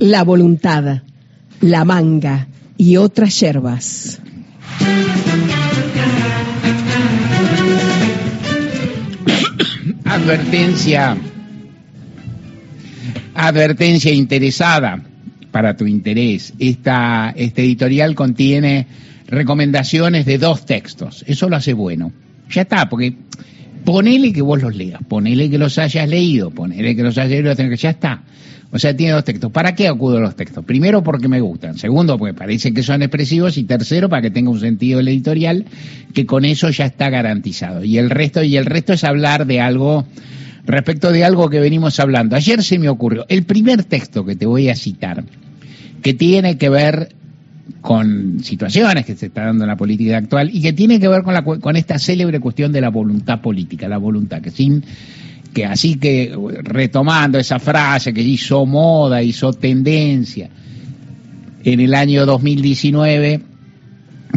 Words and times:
la 0.00 0.24
voluntad, 0.24 1.02
la 1.60 1.84
manga 1.84 2.48
y 2.78 2.96
otras 2.96 3.38
yerbas. 3.38 4.18
Advertencia. 10.04 11.16
Advertencia 13.34 14.12
interesada 14.12 15.02
para 15.50 15.76
tu 15.76 15.86
interés. 15.86 16.54
Esta, 16.58 17.34
este 17.36 17.62
editorial 17.62 18.14
contiene 18.14 18.86
recomendaciones 19.28 20.24
de 20.24 20.38
dos 20.38 20.64
textos. 20.64 21.24
Eso 21.26 21.50
lo 21.50 21.56
hace 21.56 21.74
bueno. 21.74 22.10
Ya 22.48 22.62
está, 22.62 22.88
porque 22.88 23.14
ponele 23.84 24.32
que 24.32 24.40
vos 24.40 24.62
los 24.62 24.74
leas, 24.74 25.02
ponele 25.06 25.50
que 25.50 25.58
los 25.58 25.76
hayas 25.78 26.08
leído, 26.08 26.50
ponele 26.50 26.96
que 26.96 27.02
los 27.02 27.18
hayas 27.18 27.30
leído, 27.30 27.52
ya 27.74 27.90
está. 27.90 28.22
O 28.72 28.78
sea, 28.78 28.96
tiene 28.96 29.12
dos 29.12 29.24
textos. 29.24 29.50
¿Para 29.50 29.74
qué 29.74 29.88
acudo 29.88 30.18
a 30.18 30.20
los 30.20 30.36
textos? 30.36 30.64
Primero, 30.64 31.02
porque 31.02 31.26
me 31.26 31.40
gustan. 31.40 31.76
Segundo, 31.76 32.16
porque 32.16 32.34
parece 32.34 32.72
que 32.72 32.82
son 32.82 33.02
expresivos. 33.02 33.58
Y 33.58 33.64
tercero, 33.64 34.08
para 34.08 34.22
que 34.22 34.30
tenga 34.30 34.50
un 34.50 34.60
sentido 34.60 35.00
el 35.00 35.08
editorial, 35.08 35.64
que 36.14 36.24
con 36.24 36.44
eso 36.44 36.70
ya 36.70 36.86
está 36.86 37.10
garantizado. 37.10 37.84
Y 37.84 37.98
el 37.98 38.10
resto, 38.10 38.44
y 38.44 38.56
el 38.56 38.66
resto 38.66 38.92
es 38.92 39.02
hablar 39.02 39.46
de 39.46 39.60
algo, 39.60 40.06
respecto 40.66 41.10
de 41.10 41.24
algo 41.24 41.50
que 41.50 41.58
venimos 41.58 41.98
hablando. 41.98 42.36
Ayer 42.36 42.62
se 42.62 42.78
me 42.78 42.88
ocurrió, 42.88 43.26
el 43.28 43.42
primer 43.42 43.84
texto 43.84 44.24
que 44.24 44.36
te 44.36 44.46
voy 44.46 44.68
a 44.68 44.76
citar, 44.76 45.24
que 46.02 46.14
tiene 46.14 46.56
que 46.56 46.68
ver 46.68 47.14
con 47.80 48.40
situaciones 48.42 49.04
que 49.04 49.16
se 49.16 49.26
está 49.26 49.46
dando 49.46 49.64
en 49.64 49.68
la 49.68 49.76
política 49.76 50.16
actual 50.18 50.50
y 50.52 50.60
que 50.60 50.72
tiene 50.72 51.00
que 51.00 51.08
ver 51.08 51.22
con, 51.22 51.34
la, 51.34 51.42
con 51.42 51.76
esta 51.76 51.98
célebre 51.98 52.40
cuestión 52.40 52.72
de 52.72 52.80
la 52.80 52.90
voluntad 52.90 53.40
política, 53.40 53.88
la 53.88 53.98
voluntad 53.98 54.40
que 54.40 54.50
sin 54.50 54.84
que 55.52 55.64
así 55.64 55.96
que 55.96 56.34
retomando 56.62 57.38
esa 57.38 57.58
frase 57.58 58.12
que 58.12 58.22
hizo 58.22 58.64
moda, 58.66 59.22
hizo 59.22 59.52
tendencia 59.52 60.48
en 61.64 61.80
el 61.80 61.94
año 61.94 62.24
2019, 62.24 63.40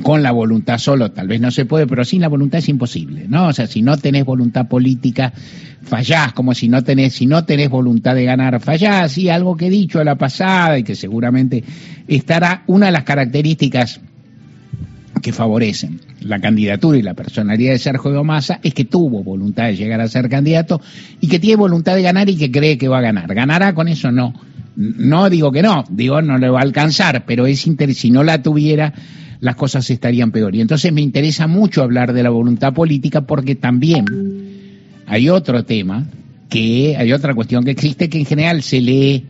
con 0.01 0.23
la 0.23 0.31
voluntad 0.31 0.77
solo 0.77 1.11
tal 1.11 1.27
vez 1.27 1.39
no 1.39 1.51
se 1.51 1.65
puede, 1.65 1.87
pero 1.87 2.03
sin 2.03 2.21
la 2.21 2.27
voluntad 2.27 2.59
es 2.59 2.69
imposible, 2.69 3.25
¿no? 3.27 3.47
O 3.47 3.53
sea, 3.53 3.67
si 3.67 3.81
no 3.81 3.97
tenés 3.97 4.25
voluntad 4.25 4.67
política, 4.67 5.31
fallás, 5.83 6.33
como 6.33 6.53
si 6.53 6.67
no 6.67 6.83
tenés, 6.83 7.13
si 7.13 7.25
no 7.25 7.45
tenés 7.45 7.69
voluntad 7.69 8.15
de 8.15 8.25
ganar, 8.25 8.59
fallás, 8.59 9.17
y 9.17 9.29
algo 9.29 9.55
que 9.55 9.67
he 9.67 9.69
dicho 9.69 9.99
a 9.99 10.03
la 10.03 10.15
pasada 10.15 10.77
y 10.79 10.83
que 10.83 10.95
seguramente 10.95 11.63
estará 12.07 12.63
una 12.67 12.87
de 12.87 12.91
las 12.91 13.03
características 13.03 14.01
que 15.23 15.33
favorecen 15.33 16.01
la 16.19 16.39
candidatura 16.39 16.99
y 16.99 17.01
la 17.01 17.15
personalidad 17.15 17.71
de 17.71 17.79
Sergio 17.79 18.23
Massa 18.23 18.59
es 18.61 18.75
que 18.75 18.85
tuvo 18.85 19.23
voluntad 19.23 19.65
de 19.65 19.75
llegar 19.75 20.01
a 20.01 20.07
ser 20.07 20.29
candidato 20.29 20.79
y 21.19 21.27
que 21.27 21.39
tiene 21.39 21.55
voluntad 21.55 21.95
de 21.95 22.03
ganar 22.03 22.29
y 22.29 22.35
que 22.35 22.51
cree 22.51 22.77
que 22.77 22.87
va 22.87 22.99
a 22.99 23.01
ganar. 23.01 23.33
¿Ganará 23.33 23.73
con 23.73 23.87
eso? 23.87 24.11
No. 24.11 24.33
No 24.75 25.29
digo 25.29 25.51
que 25.51 25.61
no, 25.61 25.83
digo 25.89 26.21
no 26.21 26.37
le 26.37 26.49
va 26.49 26.59
a 26.59 26.63
alcanzar, 26.63 27.25
pero 27.25 27.45
es 27.45 27.61
si 27.61 28.11
no 28.11 28.23
la 28.23 28.41
tuviera 28.41 28.93
las 29.39 29.55
cosas 29.55 29.89
estarían 29.89 30.31
peor. 30.31 30.55
Y 30.55 30.61
entonces 30.61 30.91
me 30.93 31.01
interesa 31.01 31.47
mucho 31.47 31.83
hablar 31.83 32.13
de 32.13 32.23
la 32.23 32.29
voluntad 32.29 32.73
política 32.73 33.21
porque 33.21 33.55
también 33.55 34.05
hay 35.05 35.29
otro 35.29 35.63
tema, 35.63 36.05
que 36.49 36.95
hay 36.97 37.11
otra 37.13 37.33
cuestión 37.33 37.63
que 37.63 37.71
existe 37.71 38.09
que 38.09 38.19
en 38.19 38.25
general 38.25 38.61
se 38.63 38.81
lee 38.81 39.25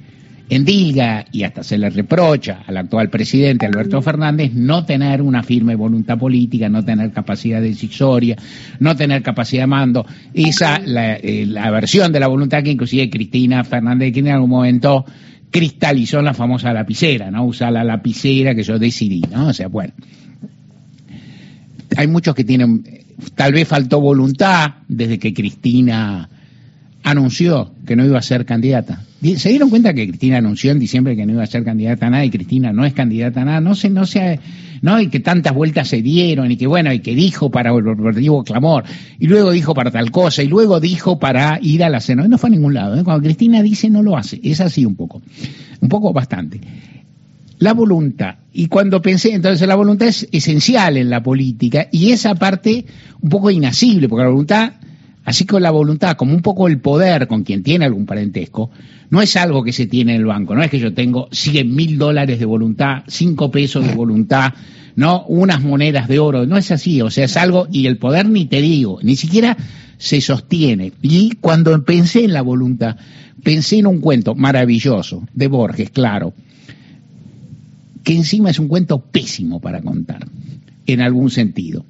endilga 0.56 1.26
y 1.32 1.44
hasta 1.44 1.64
se 1.64 1.78
le 1.78 1.90
reprocha 1.90 2.64
al 2.66 2.78
actual 2.78 3.09
presidente 3.09 3.66
Alberto 3.66 4.02
Fernández 4.02 4.52
no 4.54 4.86
tener 4.86 5.22
una 5.22 5.44
firme 5.44 5.76
voluntad 5.76 6.18
política, 6.18 6.70
no 6.70 6.84
tener 6.84 7.12
capacidad 7.12 7.62
decisoria, 7.62 8.36
no 8.80 8.96
tener 8.96 9.22
capacidad 9.22 9.64
de 9.64 9.68
mando. 9.68 10.06
Esa, 10.34 10.80
la, 10.80 11.16
eh, 11.16 11.46
la 11.48 11.72
versión 11.72 12.12
de 12.12 12.20
la 12.20 12.28
voluntad 12.28 12.64
que 12.64 12.72
inclusive 12.72 13.09
Cristina 13.09 13.64
Fernández 13.64 14.16
en 14.18 14.28
algún 14.30 14.50
momento 14.50 15.06
cristalizó 15.54 16.20
en 16.20 16.26
la 16.26 16.34
famosa 16.34 16.74
lapicera, 16.74 17.30
¿no? 17.30 17.46
Usa 17.46 17.70
la 17.70 17.84
lapicera 17.84 18.56
que 18.56 18.64
yo 18.64 18.80
decidí, 18.80 19.22
¿no? 19.31 19.48
O 19.50 19.54
sea, 19.54 19.68
bueno. 19.68 19.94
Hay 21.96 22.08
muchos 22.08 22.34
que 22.34 22.44
tienen, 22.44 22.84
tal 23.36 23.54
vez 23.54 23.68
faltó 23.68 24.02
voluntad 24.02 24.78
desde 24.88 25.20
que 25.20 25.31
Cristina 25.31 26.28
anunció 27.03 27.72
que 27.85 27.96
no 27.96 28.03
iba 28.03 28.18
a 28.18 28.24
ser 28.24 28.46
candidata. 28.46 29.03
¿Se 29.38 29.50
dieron 29.50 29.69
cuenta 29.69 29.94
que 29.94 30.06
Cristina 30.06 30.39
anunció 30.39 30.72
en 30.72 30.79
diciembre 30.79 31.16
que 31.16 31.25
no 31.25 31.31
iba 31.31 31.44
a 31.44 31.47
ser 31.47 31.63
candidata 31.63 32.07
a 32.07 32.09
nada 32.09 32.25
y 32.25 32.29
Cristina 32.29 32.73
no 32.73 32.85
es 32.85 32.94
candidata 32.94 33.41
a 33.41 33.45
nada? 33.45 33.61
No 33.61 33.73
sé, 33.73 33.89
no 33.89 34.06
sé, 34.06 34.39
no, 34.81 35.00
y 35.00 35.07
que 35.07 35.22
tantas 35.22 35.53
vueltas 35.53 35.88
se 35.88 36.01
dieron 36.01 36.51
y 36.51 36.57
que 36.57 36.67
bueno, 36.67 36.91
y 36.91 37.00
que 37.00 37.16
dijo 37.16 37.50
para 37.50 37.72
el 37.72 37.88
operativo 37.88 38.44
clamor, 38.44 38.84
y 39.17 39.28
luego 39.28 39.51
dijo 39.51 39.73
para 39.73 39.91
tal 39.91 40.11
cosa, 40.11 40.44
y 40.44 40.47
luego 40.47 40.81
dijo 40.81 41.19
para 41.19 41.57
ir 41.61 41.85
a 41.85 41.89
la 41.89 42.01
cena. 42.01 42.28
No 42.28 42.38
fue 42.38 42.50
a 42.50 42.51
ningún 42.51 42.73
lado. 42.73 43.00
¿eh? 43.00 43.03
Cuando 43.06 43.23
Cristina 43.23 43.61
dice, 43.61 43.89
no 43.89 44.03
lo 44.03 44.17
hace. 44.17 44.41
Es 44.44 44.59
así 44.59 44.85
un 44.85 44.95
poco, 44.95 45.22
un 45.79 45.88
poco 45.88 46.11
bastante. 46.11 46.59
La 47.59 47.73
voluntad. 47.73 48.35
Y 48.51 48.67
cuando 48.67 49.01
pensé, 49.01 49.34
entonces 49.34 49.66
la 49.66 49.75
voluntad 49.75 50.09
es 50.09 50.28
esencial 50.34 50.97
en 50.97 51.09
la 51.09 51.23
política 51.23 51.88
y 51.94 52.11
esa 52.11 52.35
parte 52.35 52.85
un 53.22 53.29
poco 53.29 53.51
inasible, 53.51 54.09
porque 54.09 54.23
la 54.23 54.29
voluntad 54.29 54.73
Así 55.25 55.45
que 55.45 55.59
la 55.59 55.72
voluntad, 55.72 56.17
como 56.17 56.34
un 56.34 56.41
poco 56.41 56.67
el 56.67 56.79
poder 56.79 57.28
con 57.28 57.44
quien 57.44 57.63
tiene 57.63 57.85
algún 57.85 58.06
parentesco, 58.06 58.69
no 59.09 59.22
es 59.22 59.35
algo 59.35 59.63
que 59.63 59.72
se 59.72 59.88
tiene 59.88 60.16
en 60.16 60.22
el 60.22 60.25
banco, 60.25 60.56
no 60.56 60.63
es 60.63 60.69
que 60.69 60.79
yo 60.79 60.94
tengo 60.94 61.29
100 61.31 61.73
mil 61.73 61.97
dólares 61.97 62.39
de 62.39 62.45
voluntad, 62.45 63.03
5 63.07 63.51
pesos 63.51 63.88
de 63.88 63.95
voluntad, 63.95 64.53
no 64.95 65.23
unas 65.28 65.63
monedas 65.63 66.07
de 66.07 66.19
oro, 66.19 66.45
no 66.45 66.57
es 66.57 66.72
así, 66.72 67.01
o 67.01 67.09
sea, 67.09 67.25
es 67.25 67.38
algo, 67.38 67.67
y 67.72 67.88
el 67.88 67.97
poder 67.97 68.28
ni 68.28 68.45
te 68.45 68.61
digo, 68.61 69.00
ni 69.01 69.16
siquiera 69.16 69.56
se 69.97 70.19
sostiene. 70.19 70.91
Y 71.01 71.35
cuando 71.35 71.84
pensé 71.85 72.25
en 72.25 72.34
la 72.34 72.41
voluntad, 72.41 72.97
pensé 73.44 73.79
en 73.79 73.88
un 73.88 74.01
cuento 74.01 74.35
maravilloso 74.35 75.23
de 75.34 75.47
Borges, 75.47 75.90
claro, 75.90 76.34
que 78.03 78.13
encima 78.13 78.50
es 78.50 78.59
un 78.59 78.67
cuento 78.67 79.00
pésimo 79.00 79.61
para 79.61 79.81
contar, 79.81 80.28
en 80.85 81.01
algún 81.01 81.29
sentido, 81.29 81.85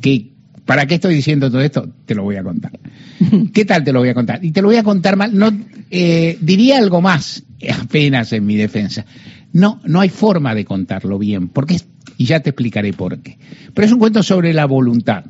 que 0.00 0.33
¿Para 0.64 0.86
qué 0.86 0.94
estoy 0.94 1.14
diciendo 1.14 1.50
todo 1.50 1.60
esto? 1.60 1.88
Te 2.06 2.14
lo 2.14 2.22
voy 2.22 2.36
a 2.36 2.42
contar. 2.42 2.72
¿Qué 3.52 3.64
tal 3.64 3.84
te 3.84 3.92
lo 3.92 4.00
voy 4.00 4.08
a 4.08 4.14
contar? 4.14 4.42
Y 4.44 4.50
te 4.50 4.62
lo 4.62 4.68
voy 4.68 4.76
a 4.76 4.82
contar 4.82 5.16
mal. 5.16 5.36
No, 5.36 5.52
eh, 5.90 6.38
diría 6.40 6.78
algo 6.78 7.02
más, 7.02 7.42
apenas 7.82 8.32
en 8.32 8.46
mi 8.46 8.56
defensa. 8.56 9.04
No, 9.52 9.80
no 9.84 10.00
hay 10.00 10.08
forma 10.08 10.54
de 10.54 10.64
contarlo 10.64 11.18
bien, 11.18 11.48
porque 11.48 11.76
y 12.16 12.24
ya 12.24 12.40
te 12.40 12.50
explicaré 12.50 12.92
por 12.92 13.18
qué. 13.18 13.38
Pero 13.74 13.86
es 13.86 13.92
un 13.92 13.98
cuento 13.98 14.22
sobre 14.22 14.52
la 14.54 14.66
voluntad. 14.66 15.24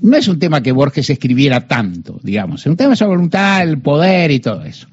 No 0.00 0.16
es 0.16 0.28
un 0.28 0.38
tema 0.38 0.62
que 0.62 0.72
Borges 0.72 1.10
escribiera 1.10 1.66
tanto, 1.66 2.20
digamos. 2.22 2.60
Es 2.60 2.66
un 2.66 2.76
tema 2.76 2.94
sobre 2.96 3.10
la 3.10 3.16
voluntad, 3.16 3.62
el 3.62 3.78
poder 3.78 4.30
y 4.30 4.38
todo 4.40 4.62
eso. 4.62 4.86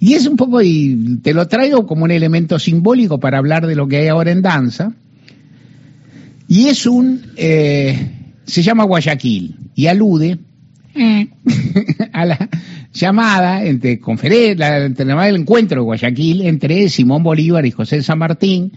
y 0.00 0.14
es 0.14 0.26
un 0.26 0.36
poco, 0.36 0.62
y 0.62 1.18
te 1.22 1.34
lo 1.34 1.46
traigo 1.46 1.86
como 1.86 2.04
un 2.04 2.10
elemento 2.10 2.58
simbólico 2.58 3.20
para 3.20 3.38
hablar 3.38 3.66
de 3.66 3.76
lo 3.76 3.86
que 3.86 3.98
hay 3.98 4.08
ahora 4.08 4.32
en 4.32 4.42
danza 4.42 4.94
y 6.50 6.66
es 6.66 6.84
un, 6.84 7.22
eh, 7.36 8.10
se 8.44 8.62
llama 8.62 8.82
Guayaquil 8.82 9.54
y 9.76 9.86
alude 9.86 10.36
mm. 10.92 11.22
a 12.12 12.24
la 12.24 12.48
llamada 12.92 13.64
entre 13.64 14.00
conferencia, 14.00 14.78
el 14.78 15.36
encuentro 15.36 15.80
de 15.80 15.84
Guayaquil 15.84 16.42
entre 16.42 16.88
Simón 16.88 17.22
Bolívar 17.22 17.64
y 17.66 17.70
José 17.70 18.02
San 18.02 18.18
Martín, 18.18 18.72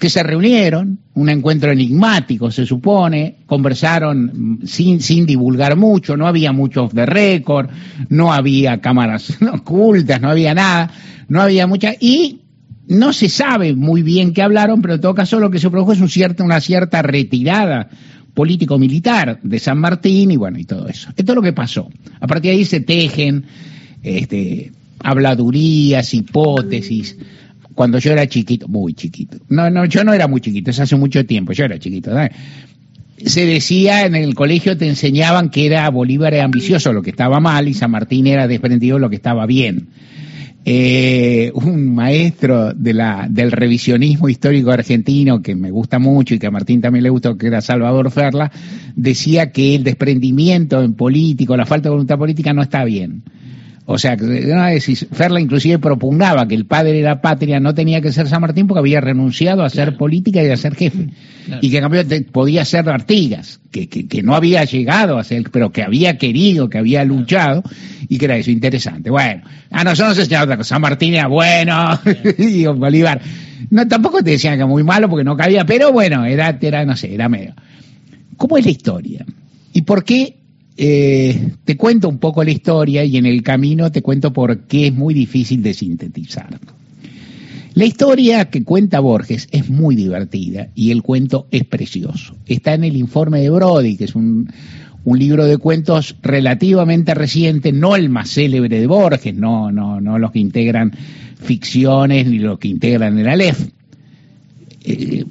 que 0.00 0.08
se 0.08 0.22
reunieron, 0.22 0.98
un 1.12 1.28
encuentro 1.28 1.70
enigmático 1.70 2.50
se 2.50 2.64
supone, 2.64 3.36
conversaron 3.44 4.60
sin, 4.64 5.02
sin 5.02 5.26
divulgar 5.26 5.76
mucho, 5.76 6.16
no 6.16 6.26
había 6.26 6.52
muchos 6.52 6.94
de 6.94 7.04
récord, 7.04 7.68
no 8.08 8.32
había 8.32 8.80
cámaras 8.80 9.36
ocultas, 9.52 10.22
no 10.22 10.30
había 10.30 10.54
nada, 10.54 10.90
no 11.28 11.42
había 11.42 11.66
mucha, 11.66 11.92
y 12.00 12.43
no 12.88 13.12
se 13.12 13.28
sabe 13.28 13.74
muy 13.74 14.02
bien 14.02 14.32
qué 14.32 14.42
hablaron, 14.42 14.82
pero 14.82 14.94
en 14.94 15.00
todo 15.00 15.14
caso 15.14 15.40
lo 15.40 15.50
que 15.50 15.58
se 15.58 15.70
produjo 15.70 15.92
es 15.92 16.00
un 16.00 16.44
una 16.44 16.60
cierta 16.60 17.02
retirada 17.02 17.88
político-militar 18.34 19.38
de 19.42 19.58
San 19.58 19.78
Martín 19.78 20.30
y 20.30 20.36
bueno, 20.36 20.58
y 20.58 20.64
todo 20.64 20.88
eso. 20.88 21.10
Esto 21.16 21.32
es 21.32 21.36
lo 21.36 21.42
que 21.42 21.52
pasó. 21.52 21.88
A 22.20 22.26
partir 22.26 22.50
de 22.50 22.58
ahí 22.58 22.64
se 22.64 22.80
tejen 22.80 23.44
este, 24.02 24.72
habladurías, 25.00 26.12
hipótesis. 26.12 27.16
Cuando 27.74 27.98
yo 27.98 28.12
era 28.12 28.26
chiquito, 28.28 28.68
muy 28.68 28.94
chiquito. 28.94 29.38
No, 29.48 29.70
no, 29.70 29.84
yo 29.86 30.04
no 30.04 30.12
era 30.12 30.28
muy 30.28 30.40
chiquito, 30.40 30.70
es 30.70 30.80
hace 30.80 30.96
mucho 30.96 31.24
tiempo, 31.24 31.52
yo 31.52 31.64
era 31.64 31.78
chiquito. 31.78 32.10
Se 33.24 33.46
decía 33.46 34.04
en 34.04 34.14
el 34.14 34.34
colegio, 34.34 34.76
te 34.76 34.88
enseñaban 34.88 35.48
que 35.48 35.66
era 35.66 35.88
Bolívar 35.88 36.34
era 36.34 36.44
ambicioso, 36.44 36.92
lo 36.92 37.02
que 37.02 37.10
estaba 37.10 37.40
mal, 37.40 37.68
y 37.68 37.74
San 37.74 37.90
Martín 37.90 38.26
era 38.26 38.46
desprendido, 38.46 38.98
lo 38.98 39.08
que 39.08 39.16
estaba 39.16 39.46
bien 39.46 39.88
eh, 40.64 41.52
un 41.54 41.94
maestro 41.94 42.72
de 42.72 42.94
la, 42.94 43.26
del 43.28 43.52
revisionismo 43.52 44.28
histórico 44.28 44.70
argentino 44.70 45.42
que 45.42 45.54
me 45.54 45.70
gusta 45.70 45.98
mucho 45.98 46.34
y 46.34 46.38
que 46.38 46.46
a 46.46 46.50
Martín 46.50 46.80
también 46.80 47.02
le 47.02 47.10
gustó, 47.10 47.36
que 47.36 47.48
era 47.48 47.60
Salvador 47.60 48.10
Ferla, 48.10 48.50
decía 48.96 49.52
que 49.52 49.74
el 49.74 49.84
desprendimiento 49.84 50.82
en 50.82 50.94
político, 50.94 51.56
la 51.56 51.66
falta 51.66 51.88
de 51.88 51.94
voluntad 51.94 52.18
política 52.18 52.52
no 52.52 52.62
está 52.62 52.84
bien. 52.84 53.22
O 53.86 53.98
sea, 53.98 54.16
Ferla 54.16 55.40
inclusive 55.40 55.78
propugnaba 55.78 56.48
que 56.48 56.54
el 56.54 56.64
padre 56.64 56.92
de 56.92 57.02
la 57.02 57.20
patria 57.20 57.60
no 57.60 57.74
tenía 57.74 58.00
que 58.00 58.12
ser 58.12 58.26
San 58.28 58.40
Martín 58.40 58.66
porque 58.66 58.78
había 58.78 59.02
renunciado 59.02 59.62
a 59.62 59.68
ser 59.68 59.98
política 59.98 60.42
y 60.42 60.48
a 60.48 60.56
ser 60.56 60.74
jefe. 60.74 61.10
Y 61.60 61.70
que 61.70 61.76
en 61.76 61.82
cambio 61.82 62.02
podía 62.32 62.64
ser 62.64 62.88
Artigas, 62.88 63.60
que, 63.70 63.86
que, 63.88 64.22
no 64.22 64.34
había 64.34 64.64
llegado 64.64 65.18
a 65.18 65.24
ser, 65.24 65.50
pero 65.50 65.70
que 65.70 65.82
había 65.82 66.16
querido, 66.16 66.70
que 66.70 66.78
había 66.78 67.04
luchado, 67.04 67.62
y 68.08 68.16
que 68.16 68.24
era 68.24 68.38
eso, 68.38 68.50
interesante. 68.50 69.10
Bueno, 69.10 69.42
a 69.70 69.84
nosotros 69.84 70.10
nos 70.10 70.18
enseñaba 70.18 70.44
otra 70.44 70.56
cosa. 70.56 70.68
San 70.70 70.80
Martín 70.80 71.12
era 71.12 71.26
bueno, 71.26 72.00
y 72.38 72.64
Bolívar. 72.64 73.20
No, 73.68 73.86
tampoco 73.86 74.22
te 74.22 74.30
decían 74.30 74.58
que 74.58 74.64
muy 74.64 74.82
malo 74.82 75.10
porque 75.10 75.24
no 75.24 75.36
cabía, 75.36 75.66
pero 75.66 75.92
bueno, 75.92 76.24
era, 76.24 76.56
era, 76.58 76.86
no 76.86 76.96
sé, 76.96 77.12
era 77.12 77.28
medio. 77.28 77.54
¿Cómo 78.38 78.56
es 78.56 78.64
la 78.64 78.70
historia? 78.70 79.26
¿Y 79.74 79.82
por 79.82 80.04
qué 80.04 80.36
eh, 80.76 81.52
te 81.64 81.76
cuento 81.76 82.08
un 82.08 82.18
poco 82.18 82.42
la 82.42 82.50
historia 82.50 83.04
y 83.04 83.16
en 83.16 83.26
el 83.26 83.42
camino 83.42 83.92
te 83.92 84.02
cuento 84.02 84.32
por 84.32 84.60
qué 84.62 84.88
es 84.88 84.94
muy 84.94 85.14
difícil 85.14 85.62
de 85.62 85.74
sintetizar. 85.74 86.58
La 87.74 87.84
historia 87.84 88.50
que 88.50 88.62
cuenta 88.62 89.00
Borges 89.00 89.48
es 89.50 89.68
muy 89.68 89.96
divertida 89.96 90.68
y 90.74 90.90
el 90.90 91.02
cuento 91.02 91.48
es 91.50 91.64
precioso. 91.64 92.36
Está 92.46 92.74
en 92.74 92.84
el 92.84 92.96
informe 92.96 93.40
de 93.40 93.50
Brody, 93.50 93.96
que 93.96 94.04
es 94.04 94.14
un, 94.14 94.48
libro 95.04 95.44
de 95.44 95.58
cuentos 95.58 96.16
relativamente 96.22 97.14
reciente, 97.14 97.72
no 97.72 97.94
el 97.94 98.08
más 98.08 98.30
célebre 98.30 98.80
de 98.80 98.86
Borges, 98.86 99.34
no, 99.34 99.70
no, 99.70 100.00
no 100.00 100.18
los 100.18 100.30
que 100.30 100.38
integran 100.38 100.92
ficciones 101.36 102.26
ni 102.26 102.38
los 102.38 102.58
que 102.58 102.68
integran 102.68 103.18
el 103.18 103.28
Aleph. 103.28 103.68
Eh, 104.84 105.24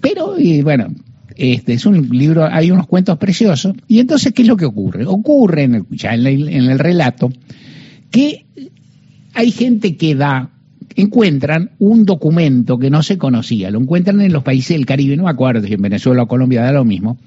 pero, 0.00 0.36
bueno, 0.62 0.88
este, 1.38 1.74
es 1.74 1.86
un 1.86 2.08
libro, 2.10 2.44
hay 2.44 2.72
unos 2.72 2.88
cuentos 2.88 3.16
preciosos. 3.16 3.74
Y 3.86 4.00
entonces, 4.00 4.32
¿qué 4.32 4.42
es 4.42 4.48
lo 4.48 4.56
que 4.56 4.64
ocurre? 4.64 5.06
Ocurre 5.06 5.62
en 5.62 5.76
el, 5.76 5.84
ya 5.90 6.12
en, 6.12 6.26
el, 6.26 6.78
relato 6.80 7.30
que 8.10 8.44
hay 9.34 9.52
gente 9.52 9.96
que 9.96 10.16
da 10.16 10.50
encuentran 10.96 11.70
un 11.78 12.04
documento 12.04 12.76
que 12.76 12.90
no 12.90 13.04
se 13.04 13.18
conocía, 13.18 13.70
lo 13.70 13.78
encuentran 13.78 14.20
en 14.20 14.32
los 14.32 14.42
países 14.42 14.76
del 14.76 14.84
Caribe, 14.84 15.16
no 15.16 15.24
me 15.24 15.30
acuerdo 15.30 15.64
si 15.64 15.74
en 15.74 15.82
Venezuela 15.82 16.24
o 16.24 16.26
Colombia 16.26 16.62
da 16.62 16.72
lo 16.72 16.84
mismo, 16.84 17.18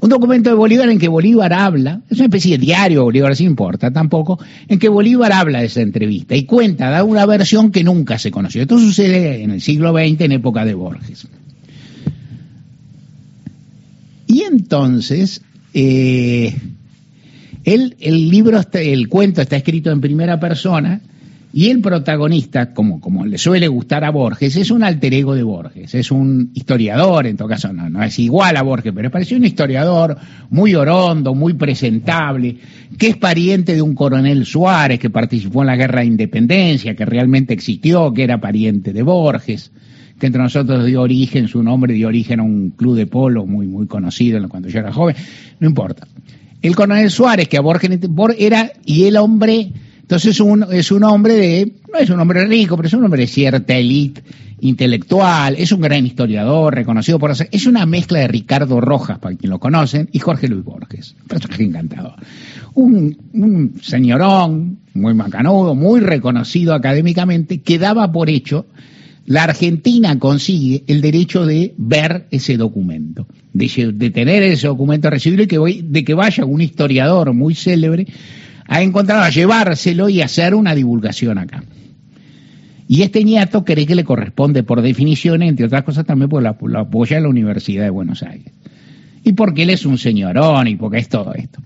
un 0.00 0.08
documento 0.08 0.48
de 0.48 0.56
Bolívar 0.56 0.88
en 0.88 0.98
que 0.98 1.08
Bolívar 1.08 1.52
habla, 1.52 2.00
es 2.08 2.16
una 2.16 2.26
especie 2.26 2.56
de 2.56 2.64
diario, 2.64 3.04
Bolívar 3.04 3.36
sí 3.36 3.44
importa 3.44 3.90
tampoco, 3.90 4.38
en 4.68 4.78
que 4.78 4.88
Bolívar 4.88 5.32
habla 5.32 5.60
de 5.60 5.66
esa 5.66 5.82
entrevista 5.82 6.34
y 6.34 6.44
cuenta, 6.44 6.88
da 6.88 7.04
una 7.04 7.26
versión 7.26 7.70
que 7.70 7.84
nunca 7.84 8.18
se 8.18 8.30
conoció. 8.30 8.62
Esto 8.62 8.78
sucede 8.78 9.42
en 9.42 9.50
el 9.50 9.60
siglo 9.60 9.92
XX, 9.92 10.22
en 10.22 10.32
época 10.32 10.64
de 10.64 10.72
Borges. 10.72 11.28
Y 14.26 14.42
entonces, 14.64 15.42
eh, 15.74 16.54
el, 17.64 17.94
libro, 18.00 18.58
el 18.72 19.08
cuento 19.10 19.42
está 19.42 19.56
escrito 19.56 19.90
en 19.90 20.00
primera 20.00 20.40
persona 20.40 21.02
y 21.52 21.68
el 21.68 21.82
protagonista, 21.82 22.72
como, 22.72 23.26
le 23.26 23.36
suele 23.36 23.68
gustar 23.68 24.04
a 24.04 24.10
Borges, 24.10 24.56
es 24.56 24.70
un 24.70 24.82
alter 24.82 25.12
ego 25.12 25.34
de 25.34 25.42
Borges, 25.42 25.94
es 25.94 26.10
un 26.10 26.50
historiador, 26.54 27.26
en 27.26 27.36
todo 27.36 27.46
caso 27.46 27.74
no, 27.74 27.90
no 27.90 28.02
es 28.02 28.18
igual 28.18 28.56
a 28.56 28.62
Borges, 28.62 28.94
pero 28.94 29.10
parece 29.10 29.36
un 29.36 29.44
historiador 29.44 30.16
muy 30.48 30.74
orondo, 30.74 31.34
muy 31.34 31.52
presentable, 31.52 32.56
que 32.96 33.08
es 33.08 33.16
pariente 33.18 33.74
de 33.74 33.82
un 33.82 33.94
coronel 33.94 34.46
Suárez 34.46 34.98
que 34.98 35.10
participó 35.10 35.60
en 35.60 35.66
la 35.66 35.76
guerra 35.76 36.00
de 36.00 36.06
independencia, 36.06 36.96
que 36.96 37.04
realmente 37.04 37.52
existió, 37.52 38.14
que 38.14 38.24
era 38.24 38.40
pariente 38.40 38.94
de 38.94 39.02
Borges 39.02 39.70
que 40.18 40.26
entre 40.26 40.42
nosotros 40.42 40.84
dio 40.86 41.02
origen, 41.02 41.48
su 41.48 41.62
nombre 41.62 41.94
dio 41.94 42.08
origen 42.08 42.40
a 42.40 42.42
un 42.42 42.70
club 42.70 42.96
de 42.96 43.06
polo 43.06 43.46
muy, 43.46 43.66
muy 43.66 43.86
conocido 43.86 44.46
cuando 44.48 44.68
yo 44.68 44.80
era 44.80 44.92
joven, 44.92 45.16
no 45.60 45.68
importa. 45.68 46.06
El 46.62 46.74
coronel 46.74 47.10
Suárez, 47.10 47.48
que 47.48 47.58
a 47.58 47.60
Borges 47.60 47.90
era, 48.38 48.72
y 48.84 49.04
el 49.04 49.16
hombre, 49.16 49.70
entonces 50.00 50.40
un, 50.40 50.66
es 50.72 50.90
un 50.92 51.04
hombre 51.04 51.34
de, 51.34 51.72
no 51.92 51.98
es 51.98 52.08
un 52.10 52.20
hombre 52.20 52.44
rico, 52.46 52.76
pero 52.76 52.88
es 52.88 52.94
un 52.94 53.04
hombre 53.04 53.22
de 53.22 53.26
cierta 53.26 53.74
élite 53.74 54.22
intelectual, 54.60 55.56
es 55.58 55.72
un 55.72 55.82
gran 55.82 56.06
historiador, 56.06 56.74
reconocido 56.74 57.18
por 57.18 57.30
hacer, 57.30 57.50
es 57.52 57.66
una 57.66 57.84
mezcla 57.84 58.20
de 58.20 58.28
Ricardo 58.28 58.80
Rojas, 58.80 59.18
para 59.18 59.36
quien 59.36 59.50
lo 59.50 59.58
conocen, 59.58 60.08
y 60.10 60.20
Jorge 60.20 60.48
Luis 60.48 60.64
Borges, 60.64 61.16
personaje 61.28 61.64
encantador. 61.64 62.14
Un, 62.72 63.16
un 63.34 63.74
señorón, 63.82 64.78
muy 64.94 65.12
macanudo, 65.12 65.74
muy 65.74 66.00
reconocido 66.00 66.72
académicamente, 66.72 67.60
que 67.60 67.78
daba 67.78 68.10
por 68.10 68.30
hecho 68.30 68.66
la 69.26 69.44
Argentina 69.44 70.18
consigue 70.18 70.84
el 70.86 71.00
derecho 71.00 71.46
de 71.46 71.74
ver 71.78 72.26
ese 72.30 72.56
documento, 72.56 73.26
de, 73.52 74.10
tener 74.10 74.42
ese 74.42 74.66
documento 74.66 75.08
recibido 75.08 75.44
y 75.44 75.46
que 75.46 75.82
de 75.82 76.04
que 76.04 76.14
vaya 76.14 76.44
un 76.44 76.60
historiador 76.60 77.32
muy 77.32 77.54
célebre 77.54 78.06
a 78.66 78.82
encontrar, 78.82 79.22
a 79.22 79.30
llevárselo 79.30 80.08
y 80.08 80.20
hacer 80.20 80.54
una 80.54 80.74
divulgación 80.74 81.38
acá. 81.38 81.64
Y 82.86 83.02
este 83.02 83.24
nieto 83.24 83.64
cree 83.64 83.86
que 83.86 83.94
le 83.94 84.04
corresponde 84.04 84.62
por 84.62 84.82
definición, 84.82 85.42
entre 85.42 85.66
otras 85.66 85.84
cosas 85.84 86.04
también 86.04 86.28
por 86.28 86.42
la, 86.42 86.56
apoya 86.80 87.18
la 87.18 87.28
Universidad 87.28 87.84
de 87.84 87.90
Buenos 87.90 88.22
Aires. 88.22 88.52
Y 89.22 89.32
porque 89.32 89.62
él 89.62 89.70
es 89.70 89.86
un 89.86 89.96
señorón 89.96 90.68
y 90.68 90.76
porque 90.76 90.98
es 90.98 91.08
todo 91.08 91.32
esto. 91.32 91.60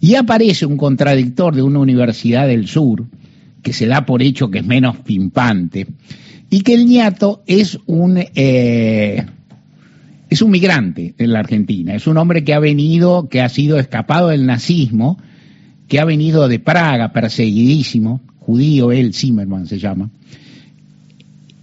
Y 0.00 0.14
aparece 0.14 0.66
un 0.66 0.76
contradictor 0.76 1.54
de 1.54 1.62
una 1.62 1.80
universidad 1.80 2.46
del 2.46 2.68
sur, 2.68 3.06
que 3.60 3.72
se 3.72 3.86
da 3.86 4.06
por 4.06 4.22
hecho 4.22 4.50
que 4.50 4.58
es 4.58 4.66
menos 4.66 4.98
pimpante, 4.98 5.86
y 6.52 6.60
que 6.60 6.74
el 6.74 6.84
ñato 6.84 7.42
es 7.46 7.78
un, 7.86 8.18
eh, 8.18 9.24
es 10.28 10.42
un 10.42 10.50
migrante 10.50 11.14
en 11.16 11.32
la 11.32 11.38
Argentina, 11.38 11.94
es 11.94 12.06
un 12.06 12.18
hombre 12.18 12.44
que 12.44 12.52
ha 12.52 12.58
venido, 12.58 13.26
que 13.30 13.40
ha 13.40 13.48
sido 13.48 13.78
escapado 13.78 14.28
del 14.28 14.44
nazismo, 14.44 15.18
que 15.88 15.98
ha 15.98 16.04
venido 16.04 16.48
de 16.48 16.58
Praga, 16.58 17.10
perseguidísimo, 17.10 18.20
judío 18.38 18.92
él, 18.92 19.14
Zimmerman 19.14 19.66
se 19.66 19.78
llama, 19.78 20.10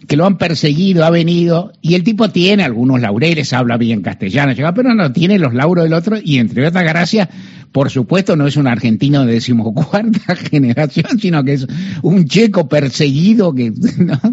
que 0.07 0.17
lo 0.17 0.25
han 0.25 0.39
perseguido, 0.39 1.05
ha 1.05 1.11
venido, 1.11 1.71
y 1.83 1.93
el 1.93 2.03
tipo 2.03 2.29
tiene 2.29 2.63
algunos 2.63 2.99
laureles, 2.99 3.53
habla 3.53 3.77
bien 3.77 4.01
castellano, 4.01 4.53
pero 4.73 4.95
no 4.95 5.11
tiene 5.13 5.37
los 5.37 5.53
lauros 5.53 5.83
del 5.83 5.93
otro, 5.93 6.17
y 6.19 6.39
entre 6.39 6.65
otras 6.65 6.83
gracias, 6.83 7.29
por 7.71 7.89
supuesto, 7.89 8.35
no 8.35 8.47
es 8.47 8.57
un 8.57 8.67
argentino 8.67 9.25
de 9.25 9.33
decimocuarta 9.33 10.35
generación, 10.51 11.19
sino 11.19 11.43
que 11.43 11.53
es 11.53 11.67
un 12.01 12.25
checo 12.25 12.67
perseguido 12.67 13.53
que, 13.53 13.73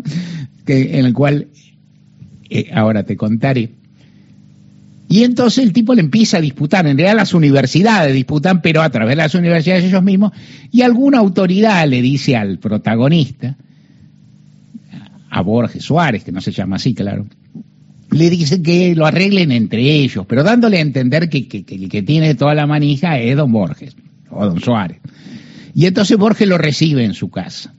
que, 0.64 0.98
en 0.98 1.06
el 1.06 1.12
cual 1.12 1.48
eh, 2.48 2.70
ahora 2.72 3.02
te 3.04 3.16
contaré. 3.16 3.72
Y 5.08 5.22
entonces 5.22 5.64
el 5.64 5.72
tipo 5.72 5.94
le 5.94 6.00
empieza 6.00 6.38
a 6.38 6.40
disputar, 6.40 6.86
en 6.86 6.96
realidad 6.96 7.16
las 7.16 7.34
universidades 7.34 8.12
disputan, 8.12 8.60
pero 8.60 8.82
a 8.82 8.90
través 8.90 9.12
de 9.12 9.22
las 9.22 9.34
universidades 9.34 9.84
ellos 9.84 10.02
mismos, 10.02 10.32
y 10.72 10.82
alguna 10.82 11.18
autoridad 11.18 11.86
le 11.86 12.02
dice 12.02 12.36
al 12.36 12.58
protagonista, 12.58 13.56
a 15.30 15.40
Borges 15.42 15.84
Suárez, 15.84 16.24
que 16.24 16.32
no 16.32 16.40
se 16.40 16.50
llama 16.50 16.76
así, 16.76 16.94
claro, 16.94 17.26
le 18.16 18.30
dice 18.30 18.62
que 18.62 18.94
lo 18.94 19.06
arreglen 19.06 19.52
entre 19.52 19.82
ellos, 19.82 20.26
pero 20.26 20.42
dándole 20.42 20.78
a 20.78 20.80
entender 20.80 21.28
que, 21.28 21.46
que, 21.48 21.64
que 21.64 21.74
el 21.74 21.88
que 21.88 22.02
tiene 22.02 22.34
toda 22.34 22.54
la 22.54 22.66
manija 22.66 23.18
es 23.18 23.36
don 23.36 23.52
Borges, 23.52 23.96
o 24.30 24.46
don 24.46 24.60
Suárez. 24.60 24.98
Y 25.74 25.86
entonces 25.86 26.16
Borges 26.16 26.48
lo 26.48 26.58
recibe 26.58 27.04
en 27.04 27.14
su 27.14 27.30
casa. 27.30 27.74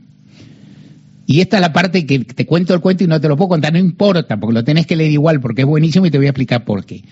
Y 1.25 1.41
esta 1.41 1.58
es 1.58 1.62
la 1.62 1.74
parte 1.74 2.06
que 2.06 2.20
te 2.20 2.46
cuento 2.46 2.74
el 2.74 2.79
cuento 2.79 3.03
y 3.03 3.08
no 3.08 3.20
te 3.20 3.27
lo 3.27 3.36
puedo 3.36 3.50
contar, 3.50 3.74
no 3.74 3.79
importa, 3.79 4.39
porque 4.39 4.53
lo 4.53 4.63
tenés 4.63 4.88
que 4.88 4.96
leer 4.96 5.12
igual, 5.12 5.41
porque 5.41 5.63
es 5.63 5.67
buenísimo 5.67 6.06
y 6.06 6.12
te 6.12 6.17
voy 6.17 6.27
a 6.27 6.29
explicar 6.29 6.63
por 6.63 6.86
qué. 6.86 7.03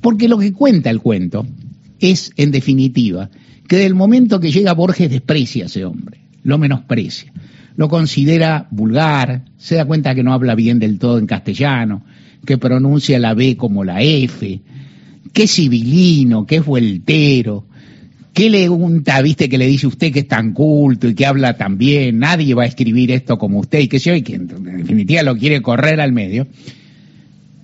Porque 0.00 0.28
lo 0.28 0.38
que 0.38 0.52
cuenta 0.52 0.90
el 0.90 1.00
cuento 1.00 1.46
es, 2.00 2.32
en 2.36 2.50
definitiva, 2.50 3.30
que 3.68 3.76
del 3.76 3.94
momento 3.94 4.40
que 4.40 4.50
llega 4.50 4.72
Borges 4.72 5.08
desprecia 5.08 5.64
a 5.64 5.66
ese 5.66 5.84
hombre, 5.84 6.20
lo 6.42 6.58
menosprecia, 6.58 7.32
lo 7.76 7.88
considera 7.88 8.66
vulgar, 8.72 9.44
se 9.56 9.76
da 9.76 9.84
cuenta 9.84 10.16
que 10.16 10.24
no 10.24 10.32
habla 10.32 10.56
bien 10.56 10.80
del 10.80 10.98
todo 10.98 11.18
en 11.18 11.26
castellano, 11.26 12.02
que 12.44 12.58
pronuncia 12.58 13.18
la 13.18 13.34
B 13.34 13.56
como 13.56 13.84
la 13.84 14.02
F, 14.02 14.60
es 15.42 15.54
civilino, 15.54 16.46
es 16.48 16.64
vueltero, 16.64 17.66
¿Qué 18.32 18.48
le 18.48 18.68
unta, 18.68 19.20
viste, 19.22 19.48
que 19.48 19.58
le 19.58 19.66
dice 19.66 19.86
usted 19.86 20.12
que 20.12 20.20
es 20.20 20.28
tan 20.28 20.52
culto 20.52 21.08
y 21.08 21.14
que 21.14 21.26
habla 21.26 21.56
tan 21.56 21.78
bien? 21.78 22.20
Nadie 22.20 22.54
va 22.54 22.62
a 22.62 22.66
escribir 22.66 23.10
esto 23.10 23.38
como 23.38 23.58
usted 23.58 23.80
y 23.80 23.88
que 23.88 23.98
se 23.98 24.16
y 24.16 24.22
que 24.22 24.36
en 24.36 24.46
definitiva 24.46 25.22
lo 25.22 25.36
quiere 25.36 25.60
correr 25.60 26.00
al 26.00 26.12
medio. 26.12 26.46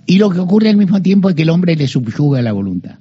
Y 0.05 0.17
lo 0.17 0.29
que 0.29 0.39
ocurre 0.39 0.69
al 0.69 0.77
mismo 0.77 1.01
tiempo 1.01 1.29
es 1.29 1.35
que 1.35 1.43
el 1.43 1.49
hombre 1.49 1.75
le 1.75 1.87
subyuga 1.87 2.41
la 2.41 2.51
voluntad. 2.51 2.95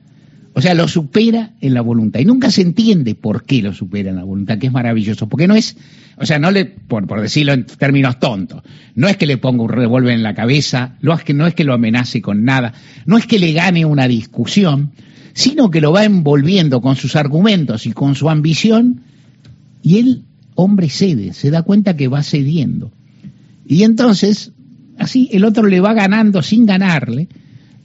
O 0.57 0.63
sea, 0.63 0.73
lo 0.73 0.89
supera 0.89 1.51
en 1.61 1.75
la 1.75 1.83
voluntad. 1.83 2.21
Y 2.21 2.25
nunca 2.25 2.51
se 2.51 2.63
entiende 2.63 3.15
por 3.15 3.45
qué 3.45 3.61
lo 3.61 3.75
supera 3.75 4.09
en 4.09 4.17
la 4.17 4.25
voluntad, 4.25 4.57
que 4.57 4.69
es 4.69 4.73
maravilloso. 4.73 5.29
Porque 5.29 5.47
no 5.47 5.55
es, 5.55 5.77
o 6.17 6.25
sea, 6.25 6.39
no 6.39 6.51
le, 6.51 6.65
por, 6.65 7.07
por 7.07 7.21
decirlo 7.21 7.53
en 7.53 7.67
términos 7.67 8.19
tontos, 8.19 8.63
no 8.95 9.07
es 9.07 9.19
que 9.19 9.27
le 9.27 9.37
ponga 9.37 9.65
un 9.65 9.69
revólver 9.69 10.15
en 10.15 10.23
la 10.23 10.35
cabeza, 10.35 10.97
no 11.03 11.13
es, 11.13 11.25
que, 11.25 11.35
no 11.35 11.47
es 11.47 11.53
que 11.53 11.65
lo 11.65 11.75
amenace 11.75 12.23
con 12.23 12.45
nada, 12.45 12.73
no 13.05 13.19
es 13.19 13.27
que 13.27 13.39
le 13.39 13.53
gane 13.53 13.85
una 13.85 14.09
discusión, 14.09 14.93
sino 15.35 15.71
que 15.71 15.83
lo 15.83 15.93
va 15.93 16.05
envolviendo 16.05 16.81
con 16.81 16.97
sus 16.97 17.17
argumentos 17.17 17.85
y 17.85 17.93
con 17.93 18.15
su 18.15 18.31
ambición, 18.31 19.03
y 19.83 19.99
el 19.99 20.23
hombre 20.55 20.89
cede, 20.89 21.35
se 21.35 21.51
da 21.51 21.65
cuenta 21.65 21.99
que 21.99 22.09
va 22.09 22.23
cediendo. 22.23 22.93
Y 23.67 23.83
entonces, 23.83 24.53
así 24.97 25.29
el 25.33 25.45
otro 25.45 25.67
le 25.67 25.81
va 25.81 25.93
ganando 25.93 26.41
sin 26.41 26.65
ganarle, 26.65 27.29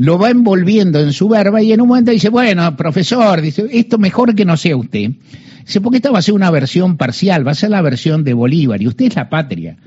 lo 0.02 0.18
va 0.18 0.32
envolviendo 0.32 1.00
en 1.00 1.14
su 1.14 1.30
verba 1.30 1.62
y 1.62 1.74
en 1.74 1.80
un 1.80 1.88
momento 1.88 2.10
dice, 2.10 2.30
bueno, 2.30 2.76
profesor, 2.76 3.40
dice, 3.40 3.68
esto 3.72 4.00
mejor 4.00 4.34
que 4.34 4.46
no 4.46 4.58
sea 4.58 4.76
usted. 4.76 5.12
Dice, 5.64 5.80
porque 5.80 5.98
esta 5.98 6.10
va 6.10 6.18
a 6.18 6.24
ser 6.24 6.34
una 6.34 6.50
versión 6.50 6.98
parcial, 6.98 7.46
va 7.46 7.52
a 7.52 7.56
ser 7.56 7.70
la 7.70 7.84
versión 7.84 8.24
de 8.24 8.34
Bolívar, 8.34 8.82
y 8.82 8.88
usted 8.88 9.06
es 9.06 9.16
la 9.16 9.30
patria. 9.30 9.78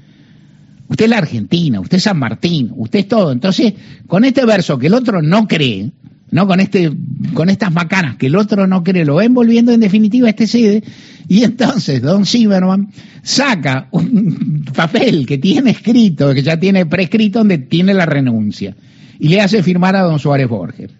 Usted 0.86 1.06
es 1.06 1.10
la 1.10 1.18
Argentina, 1.18 1.80
usted 1.80 1.96
es 1.96 2.04
San 2.04 2.16
Martín, 2.16 2.70
usted 2.76 3.00
es 3.00 3.08
todo. 3.08 3.32
Entonces, 3.32 3.74
con 4.06 4.24
este 4.24 4.46
verso 4.46 4.78
que 4.78 4.86
el 4.86 4.94
otro 4.94 5.20
no 5.20 5.48
cree, 5.48 5.90
¿no? 6.30 6.46
Con 6.46 6.60
este, 6.60 6.92
con 7.32 7.50
estas 7.50 7.72
macanas 7.72 8.14
que 8.14 8.26
el 8.26 8.36
otro 8.36 8.68
no 8.68 8.84
cree, 8.84 9.04
lo 9.04 9.16
va 9.16 9.24
envolviendo 9.24 9.72
en 9.72 9.80
definitiva 9.80 10.28
este 10.28 10.46
sede, 10.46 10.84
y 11.26 11.42
entonces 11.42 12.00
Don 12.00 12.24
Zimmerman 12.24 12.90
saca 13.24 13.88
un 13.90 14.64
papel 14.76 15.26
que 15.26 15.38
tiene 15.38 15.72
escrito, 15.72 16.32
que 16.32 16.42
ya 16.44 16.56
tiene 16.56 16.86
prescrito, 16.86 17.40
donde 17.40 17.58
tiene 17.58 17.94
la 17.94 18.06
renuncia, 18.06 18.76
y 19.24 19.28
le 19.28 19.40
hace 19.40 19.62
firmar 19.62 19.96
a 19.96 20.02
Don 20.02 20.18
Suárez 20.18 20.50
Borges. 20.50 20.90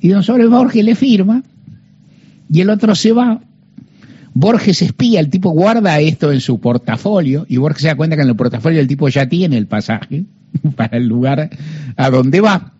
Y 0.00 0.08
Don 0.08 0.22
Suárez 0.22 0.48
Borges 0.48 0.82
le 0.82 0.94
firma, 0.94 1.42
y 2.50 2.62
el 2.62 2.70
otro 2.70 2.94
se 2.94 3.12
va. 3.12 3.38
Borges 4.32 4.80
espía, 4.80 5.20
el 5.20 5.28
tipo 5.28 5.50
guarda 5.50 6.00
esto 6.00 6.32
en 6.32 6.40
su 6.40 6.58
portafolio, 6.58 7.44
y 7.50 7.58
Borges 7.58 7.82
se 7.82 7.88
da 7.88 7.96
cuenta 7.96 8.16
que 8.16 8.22
en 8.22 8.30
el 8.30 8.34
portafolio 8.34 8.80
el 8.80 8.88
tipo 8.88 9.10
ya 9.10 9.28
tiene 9.28 9.58
el 9.58 9.66
pasaje 9.66 10.24
para 10.74 10.96
el 10.96 11.06
lugar 11.06 11.50
a 11.98 12.08
donde 12.08 12.40
va. 12.40 12.72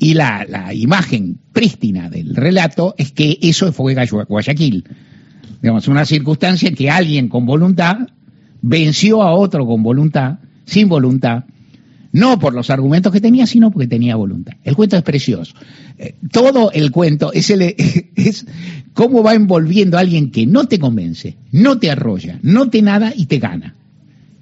Y 0.00 0.14
la, 0.14 0.44
la, 0.48 0.74
imagen 0.74 1.38
prístina 1.52 2.10
del 2.10 2.34
relato 2.34 2.96
es 2.98 3.12
que 3.12 3.38
eso 3.42 3.72
fue 3.72 3.94
Guayaquil. 3.94 4.82
Digamos, 5.62 5.86
una 5.86 6.04
circunstancia 6.04 6.68
en 6.68 6.74
que 6.74 6.90
alguien 6.90 7.28
con 7.28 7.46
voluntad 7.46 8.08
venció 8.60 9.22
a 9.22 9.30
otro 9.34 9.66
con 9.66 9.84
voluntad, 9.84 10.40
sin 10.64 10.88
voluntad, 10.88 11.44
no 12.12 12.38
por 12.38 12.52
los 12.54 12.70
argumentos 12.70 13.12
que 13.12 13.20
tenía, 13.20 13.46
sino 13.46 13.70
porque 13.70 13.88
tenía 13.88 14.16
voluntad. 14.16 14.54
El 14.64 14.76
cuento 14.76 14.96
es 14.96 15.02
precioso. 15.02 15.54
Eh, 15.98 16.14
todo 16.30 16.70
el 16.72 16.90
cuento 16.90 17.32
es, 17.32 17.50
el, 17.50 17.62
es 18.16 18.46
cómo 18.92 19.22
va 19.22 19.34
envolviendo 19.34 19.96
a 19.96 20.00
alguien 20.00 20.30
que 20.30 20.46
no 20.46 20.66
te 20.66 20.78
convence, 20.78 21.36
no 21.50 21.78
te 21.78 21.90
arrolla, 21.90 22.38
no 22.42 22.68
te 22.68 22.82
nada 22.82 23.12
y 23.16 23.26
te 23.26 23.38
gana. 23.38 23.74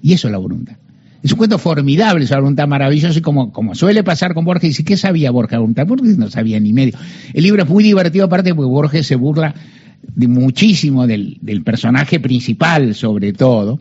Y 0.02 0.12
eso 0.12 0.28
es 0.28 0.32
la 0.32 0.38
voluntad. 0.38 0.76
Es 1.22 1.32
un 1.32 1.38
cuento 1.38 1.58
formidable, 1.58 2.24
es 2.24 2.30
una 2.30 2.40
voluntad 2.40 2.66
maravillosa 2.66 3.18
y 3.18 3.22
como, 3.22 3.74
suele 3.74 4.02
pasar 4.02 4.32
con 4.34 4.44
Borges, 4.44 4.70
dice, 4.70 4.84
¿qué 4.84 4.96
sabía 4.96 5.30
Borges 5.30 5.58
voluntad? 5.58 5.86
Borges 5.86 6.16
no 6.16 6.30
sabía 6.30 6.58
ni 6.58 6.72
medio. 6.72 6.94
El 7.34 7.44
libro 7.44 7.62
es 7.62 7.68
muy 7.68 7.84
divertido 7.84 8.24
aparte 8.24 8.54
porque 8.54 8.68
Borges 8.68 9.06
se 9.06 9.16
burla 9.16 9.54
de 10.02 10.28
muchísimo 10.28 11.06
del, 11.06 11.36
del 11.42 11.62
personaje 11.62 12.20
principal 12.20 12.94
sobre 12.94 13.34
todo, 13.34 13.80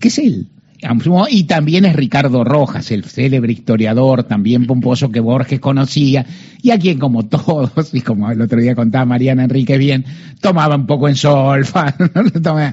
que 0.00 0.08
es 0.08 0.18
él. 0.18 0.48
Y 1.30 1.44
también 1.44 1.84
es 1.84 1.94
Ricardo 1.94 2.44
Rojas, 2.44 2.90
el 2.90 3.04
célebre 3.04 3.52
historiador, 3.52 4.24
también 4.24 4.66
pomposo 4.66 5.10
que 5.10 5.20
Borges 5.20 5.60
conocía, 5.60 6.26
y 6.60 6.70
a 6.70 6.78
quien 6.78 6.98
como 6.98 7.26
todos, 7.26 7.94
y 7.94 8.00
como 8.00 8.30
el 8.30 8.40
otro 8.40 8.60
día 8.60 8.74
contaba 8.74 9.04
Mariana 9.04 9.44
Enrique 9.44 9.78
bien, 9.78 10.04
tomaba 10.40 10.74
un 10.74 10.86
poco 10.86 11.08
en 11.08 11.16
solfa. 11.16 11.94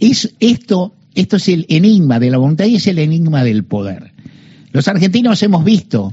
es, 0.00 0.34
esto 0.38 0.94
esto 1.14 1.36
es 1.36 1.48
el 1.48 1.66
enigma 1.68 2.18
de 2.18 2.30
la 2.30 2.38
voluntad 2.38 2.66
y 2.66 2.76
es 2.76 2.86
el 2.88 2.98
enigma 2.98 3.44
del 3.44 3.64
poder. 3.64 4.12
Los 4.72 4.88
argentinos 4.88 5.42
hemos 5.44 5.64
visto, 5.64 6.12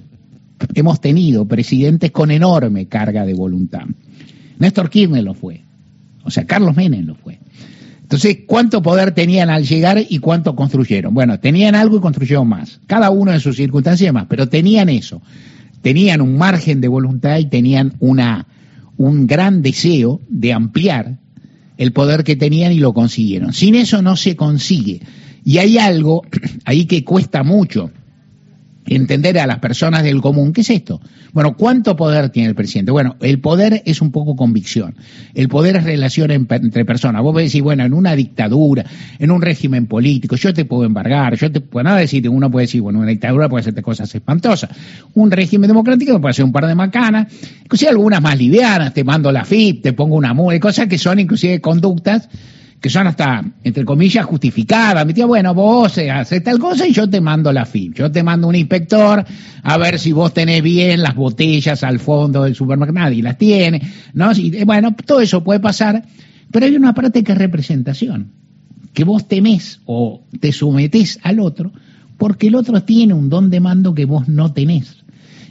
hemos 0.75 1.01
tenido 1.01 1.45
presidentes 1.45 2.11
con 2.11 2.29
enorme 2.29 2.85
carga 2.85 3.25
de 3.25 3.33
voluntad. 3.33 3.85
Néstor 4.59 4.91
Kirchner 4.91 5.23
lo 5.23 5.33
fue, 5.33 5.61
o 6.23 6.29
sea, 6.29 6.45
Carlos 6.45 6.75
Menem 6.75 7.07
lo 7.07 7.15
fue. 7.15 7.39
Entonces, 8.11 8.39
¿cuánto 8.45 8.81
poder 8.81 9.13
tenían 9.13 9.49
al 9.49 9.65
llegar 9.65 9.97
y 10.09 10.19
cuánto 10.19 10.53
construyeron? 10.53 11.13
Bueno, 11.13 11.39
tenían 11.39 11.75
algo 11.75 11.95
y 11.95 12.01
construyeron 12.01 12.45
más, 12.45 12.81
cada 12.85 13.09
uno 13.09 13.31
en 13.31 13.39
sus 13.39 13.55
circunstancias 13.55 14.13
más, 14.13 14.25
pero 14.27 14.49
tenían 14.49 14.89
eso, 14.89 15.21
tenían 15.81 16.19
un 16.19 16.37
margen 16.37 16.81
de 16.81 16.89
voluntad 16.89 17.37
y 17.37 17.45
tenían 17.45 17.93
una, 17.99 18.47
un 18.97 19.27
gran 19.27 19.61
deseo 19.61 20.19
de 20.27 20.51
ampliar 20.51 21.19
el 21.77 21.93
poder 21.93 22.25
que 22.25 22.35
tenían 22.35 22.73
y 22.73 22.79
lo 22.79 22.93
consiguieron. 22.93 23.53
Sin 23.53 23.75
eso 23.75 24.01
no 24.01 24.17
se 24.17 24.35
consigue. 24.35 24.99
Y 25.45 25.59
hay 25.59 25.77
algo 25.77 26.23
ahí 26.65 26.87
que 26.87 27.05
cuesta 27.05 27.43
mucho 27.43 27.91
entender 28.87 29.39
a 29.39 29.47
las 29.47 29.59
personas 29.59 30.03
del 30.03 30.21
común. 30.21 30.53
¿Qué 30.53 30.61
es 30.61 30.69
esto? 30.69 31.01
Bueno, 31.33 31.55
¿cuánto 31.55 31.95
poder 31.95 32.29
tiene 32.29 32.49
el 32.49 32.55
presidente? 32.55 32.91
Bueno, 32.91 33.15
el 33.21 33.39
poder 33.39 33.83
es 33.85 34.01
un 34.01 34.11
poco 34.11 34.35
convicción. 34.35 34.95
El 35.33 35.47
poder 35.47 35.77
es 35.77 35.83
relación 35.83 36.31
entre 36.31 36.85
personas. 36.85 37.21
Vos 37.21 37.35
decir, 37.35 37.61
bueno, 37.61 37.83
en 37.83 37.93
una 37.93 38.15
dictadura, 38.15 38.85
en 39.19 39.31
un 39.31 39.41
régimen 39.41 39.87
político, 39.87 40.35
yo 40.35 40.53
te 40.53 40.65
puedo 40.65 40.85
embargar, 40.85 41.35
yo 41.35 41.51
te 41.51 41.61
puedo 41.61 41.83
nada 41.83 41.97
decir, 41.97 42.27
uno 42.27 42.49
puede 42.49 42.65
decir, 42.65 42.81
bueno, 42.81 42.99
una 42.99 43.09
dictadura 43.09 43.47
puede 43.49 43.61
hacerte 43.61 43.81
cosas 43.81 44.13
espantosas. 44.13 44.69
Un 45.13 45.31
régimen 45.31 45.67
democrático 45.67 46.19
puede 46.19 46.31
hacer 46.31 46.45
un 46.45 46.51
par 46.51 46.67
de 46.67 46.75
macanas, 46.75 47.27
inclusive 47.63 47.91
algunas 47.91 48.21
más 48.21 48.37
livianas, 48.37 48.93
te 48.93 49.03
mando 49.03 49.31
la 49.31 49.45
FIP, 49.45 49.83
te 49.83 49.93
pongo 49.93 50.15
una 50.15 50.33
mula, 50.33 50.59
cosas 50.59 50.87
que 50.87 50.97
son 50.97 51.19
inclusive 51.19 51.61
conductas 51.61 52.29
que 52.81 52.89
son 52.89 53.05
hasta, 53.05 53.45
entre 53.63 53.85
comillas, 53.85 54.25
justificadas. 54.25 55.05
Me 55.05 55.13
bueno, 55.25 55.53
vos 55.53 55.99
haces 55.99 56.43
tal 56.43 56.57
cosa 56.57 56.87
y 56.87 56.93
yo 56.93 57.07
te 57.07 57.21
mando 57.21 57.53
la 57.53 57.67
FIP. 57.67 57.93
Yo 57.93 58.11
te 58.11 58.23
mando 58.23 58.47
un 58.47 58.55
inspector 58.55 59.23
a 59.61 59.77
ver 59.77 59.99
si 59.99 60.11
vos 60.11 60.33
tenés 60.33 60.63
bien 60.63 61.03
las 61.03 61.15
botellas 61.15 61.83
al 61.83 61.99
fondo 61.99 62.43
del 62.43 62.55
supermercado. 62.55 63.01
Nadie 63.01 63.21
las 63.21 63.37
tiene, 63.37 63.81
¿no? 64.13 64.31
Y, 64.31 64.63
bueno, 64.63 64.95
todo 65.05 65.21
eso 65.21 65.43
puede 65.43 65.59
pasar, 65.59 66.03
pero 66.49 66.65
hay 66.65 66.75
una 66.75 66.95
parte 66.95 67.23
que 67.23 67.33
es 67.33 67.37
representación. 67.37 68.31
Que 68.93 69.03
vos 69.03 69.27
temés 69.27 69.79
o 69.85 70.23
te 70.39 70.51
sometés 70.51 71.19
al 71.21 71.39
otro 71.39 71.71
porque 72.17 72.47
el 72.47 72.55
otro 72.55 72.81
tiene 72.83 73.13
un 73.13 73.29
don 73.29 73.51
de 73.51 73.59
mando 73.59 73.93
que 73.93 74.05
vos 74.05 74.27
no 74.27 74.53
tenés. 74.53 74.97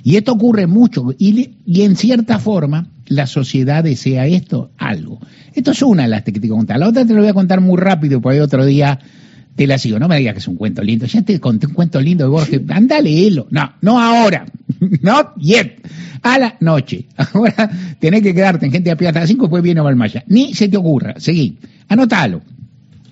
Y 0.03 0.17
esto 0.17 0.33
ocurre 0.33 0.67
mucho 0.67 1.15
y, 1.17 1.53
y 1.65 1.83
en 1.83 1.95
cierta 1.95 2.41
forma 2.41 2.89
la 3.11 3.27
sociedad 3.27 3.83
desea 3.83 4.27
esto, 4.27 4.71
algo. 4.79 5.21
Esto 5.53 5.73
es 5.73 5.83
una 5.83 6.05
de 6.05 6.09
las 6.09 6.23
que 6.23 6.31
te 6.31 6.49
contar. 6.49 6.79
La 6.79 6.89
otra 6.89 7.05
te 7.05 7.13
lo 7.13 7.21
voy 7.21 7.29
a 7.29 7.35
contar 7.35 7.61
muy 7.61 7.77
rápido, 7.77 8.21
porque 8.21 8.41
otro 8.41 8.65
día 8.65 9.01
te 9.57 9.67
la 9.67 9.79
sigo. 9.79 9.99
No 9.99 10.07
me 10.07 10.17
digas 10.17 10.35
que 10.35 10.39
es 10.39 10.47
un 10.47 10.55
cuento 10.55 10.81
lindo. 10.81 11.07
Ya 11.07 11.23
te 11.23 11.41
conté 11.41 11.67
un 11.67 11.75
cuento 11.75 12.01
lindo 12.01 12.25
de 12.25 12.31
Borges. 12.31 12.61
Anda, 12.69 13.01
léelo. 13.01 13.49
No, 13.51 13.73
no 13.83 14.01
ahora. 14.01 14.47
No 15.03 15.35
yet. 15.37 15.87
A 16.23 16.39
la 16.39 16.57
noche. 16.61 17.07
Ahora 17.35 17.71
tenés 17.99 18.23
que 18.23 18.35
quedarte 18.35 18.65
en 18.65 18.73
gente 18.73 18.91
a 18.91 18.97
pie 18.97 19.09
hasta 19.09 19.21
las 19.21 19.29
5, 19.29 19.45
después 19.45 19.63
viene 19.63 19.83
Valmaya. 19.83 20.25
Ni 20.29 20.55
se 20.55 20.69
te 20.69 20.79
ocurra. 20.79 21.15
Seguí. 21.19 21.59
Anótalo 21.89 22.41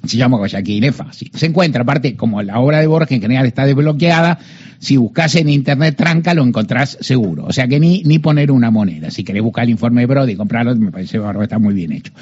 se 0.05 0.17
llama 0.17 0.37
Guayaquil, 0.39 0.85
es 0.85 0.95
fácil. 0.95 1.31
Se 1.35 1.47
encuentra, 1.47 1.83
aparte, 1.83 2.17
como 2.17 2.43
la 2.43 2.59
obra 2.61 2.81
de 2.81 2.87
Borges 2.87 3.13
en 3.13 3.21
general 3.23 3.47
está 3.47 3.67
desbloqueada, 3.67 4.39
si 4.79 4.97
buscas 4.97 5.35
en 5.35 5.49
internet 5.49 5.97
tranca 5.97 6.35
lo 6.35 6.45
encontrás 6.45 6.99
seguro. 7.01 7.45
O 7.47 7.53
sea 7.53 7.67
que 7.67 7.81
ni, 7.81 8.03
ni 8.05 8.19
poner 8.19 8.51
una 8.51 8.71
moneda. 8.71 9.11
Si 9.11 9.25
querés 9.25 9.43
buscar 9.43 9.65
el 9.65 9.71
informe 9.71 10.03
de 10.03 10.07
Brody 10.07 10.33
y 10.33 10.37
comprarlo, 10.37 10.75
me 10.77 10.93
parece 10.93 11.19
que 11.19 11.43
está 11.43 11.59
muy 11.59 11.75
bien 11.75 11.93
hecho. 11.93 12.13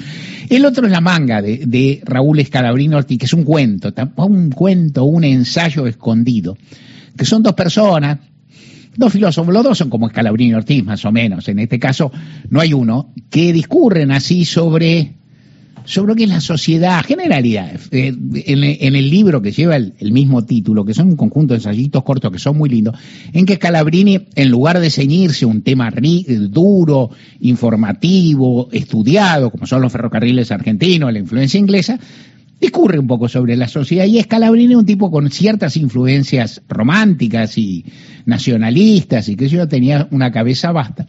El 0.49 0.65
otro 0.65 0.85
es 0.85 0.91
La 0.91 1.01
manga 1.01 1.41
de, 1.41 1.63
de 1.65 2.01
Raúl 2.03 2.39
Escalabrino 2.39 2.97
Ortiz, 2.97 3.19
que 3.19 3.25
es 3.25 3.33
un 3.33 3.43
cuento, 3.43 3.93
un 4.17 4.49
cuento, 4.49 5.03
un 5.03 5.23
ensayo 5.23 5.85
escondido, 5.85 6.57
que 7.15 7.25
son 7.25 7.43
dos 7.43 7.53
personas, 7.53 8.19
dos 8.95 9.13
filósofos, 9.13 9.53
los 9.53 9.63
dos 9.63 9.77
son 9.77 9.89
como 9.89 10.07
Escalabrino 10.07 10.57
Ortiz, 10.57 10.83
más 10.83 11.05
o 11.05 11.11
menos, 11.11 11.47
en 11.47 11.59
este 11.59 11.79
caso 11.79 12.11
no 12.49 12.59
hay 12.59 12.73
uno, 12.73 13.13
que 13.29 13.53
discurren 13.53 14.11
así 14.11 14.45
sobre 14.45 15.13
sobre 15.87 16.09
lo 16.09 16.15
que 16.15 16.23
es 16.25 16.29
la 16.29 16.41
sociedad, 16.41 17.03
generalidades. 17.03 17.87
Eh, 17.91 18.13
en, 18.45 18.95
el 18.95 19.09
libro 19.09 19.41
que 19.41 19.53
lleva 19.53 19.77
el, 19.77 20.11
mismo 20.11 20.43
título, 20.43 20.83
que 20.83 20.93
son 20.93 21.07
un 21.07 21.15
conjunto 21.15 21.53
de 21.53 21.59
ensayitos 21.59 22.03
cortos 22.03 22.31
que 22.31 22.39
son 22.39 22.57
muy 22.57 22.69
lindos, 22.69 22.95
en 23.31 23.45
que 23.45 23.55
Scalabrini, 23.55 24.27
en 24.35 24.49
lugar 24.49 24.79
de 24.79 24.89
ceñirse 24.89 25.45
un 25.45 25.61
tema 25.61 25.89
duro, 26.49 27.09
informativo, 27.39 28.67
estudiado, 28.71 29.49
como 29.49 29.65
son 29.65 29.81
los 29.81 29.91
ferrocarriles 29.91 30.51
argentinos, 30.51 31.11
la 31.13 31.19
influencia 31.19 31.57
inglesa, 31.57 31.97
discurre 32.59 32.99
un 32.99 33.07
poco 33.07 33.29
sobre 33.29 33.55
la 33.55 33.69
sociedad 33.69 34.05
y 34.05 34.21
Scalabrini 34.21 34.73
es 34.73 34.79
un 34.79 34.85
tipo 34.85 35.09
con 35.09 35.31
ciertas 35.31 35.77
influencias 35.77 36.61
románticas 36.67 37.57
y 37.57 37.85
nacionalistas 38.25 39.29
y 39.29 39.37
que 39.37 39.47
yo 39.47 39.67
tenía 39.69 40.09
una 40.11 40.33
cabeza 40.33 40.73
vasta. 40.73 41.05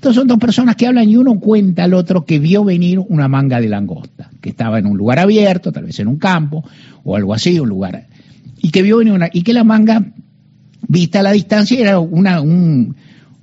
Entonces 0.00 0.18
son 0.18 0.28
dos 0.28 0.38
personas 0.38 0.76
que 0.76 0.86
hablan 0.86 1.10
y 1.10 1.16
uno 1.16 1.38
cuenta 1.38 1.84
al 1.84 1.92
otro 1.92 2.24
que 2.24 2.38
vio 2.38 2.64
venir 2.64 2.98
una 2.98 3.28
manga 3.28 3.60
de 3.60 3.68
langosta, 3.68 4.30
que 4.40 4.48
estaba 4.48 4.78
en 4.78 4.86
un 4.86 4.96
lugar 4.96 5.18
abierto, 5.18 5.72
tal 5.72 5.84
vez 5.84 6.00
en 6.00 6.08
un 6.08 6.16
campo 6.16 6.64
o 7.04 7.16
algo 7.16 7.34
así, 7.34 7.60
un 7.60 7.68
lugar, 7.68 8.06
y 8.62 8.70
que 8.70 8.80
vio 8.80 8.96
venir 8.96 9.12
una, 9.12 9.28
y 9.30 9.42
que 9.42 9.52
la 9.52 9.62
manga, 9.62 10.06
vista 10.88 11.20
a 11.20 11.22
la 11.22 11.32
distancia, 11.32 11.78
era 11.78 11.98
una, 11.98 12.40
un, 12.40 12.96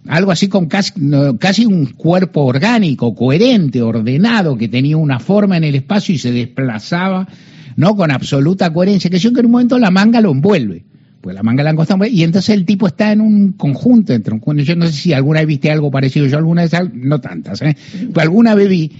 algo 0.07 0.31
así 0.31 0.47
con 0.47 0.65
casi, 0.65 1.65
un 1.67 1.93
cuerpo 1.95 2.45
orgánico, 2.45 3.13
coherente, 3.13 3.83
ordenado, 3.83 4.57
que 4.57 4.67
tenía 4.67 4.97
una 4.97 5.19
forma 5.19 5.57
en 5.57 5.63
el 5.63 5.75
espacio 5.75 6.15
y 6.15 6.17
se 6.17 6.31
desplazaba, 6.31 7.27
¿no? 7.75 7.95
Con 7.95 8.09
absoluta 8.09 8.73
coherencia, 8.73 9.11
que 9.11 9.19
yo 9.19 9.31
que 9.31 9.41
en 9.41 9.45
un 9.45 9.51
momento 9.51 9.77
la 9.77 9.91
manga 9.91 10.21
lo 10.21 10.31
envuelve 10.31 10.86
pues 11.27 11.35
la 11.35 11.43
manga 11.43 11.61
langosta, 11.61 11.97
y 12.09 12.23
entonces 12.23 12.55
el 12.55 12.63
tipo 12.63 12.87
está 12.87 13.11
en 13.11 13.19
un 13.19 13.51
conjunto 13.51 14.13
entre 14.13 14.33
un, 14.33 14.57
yo 14.59 14.77
no 14.77 14.85
sé 14.85 14.93
si 14.93 15.11
alguna 15.11 15.41
vez 15.41 15.47
viste 15.47 15.69
algo 15.69 15.91
parecido, 15.91 16.25
yo 16.25 16.37
alguna 16.37 16.61
vez, 16.61 16.71
no 16.93 17.19
tantas, 17.19 17.61
¿eh? 17.63 17.75
pero 18.13 18.21
alguna 18.21 18.55
vez 18.55 18.69
vi, 18.69 18.93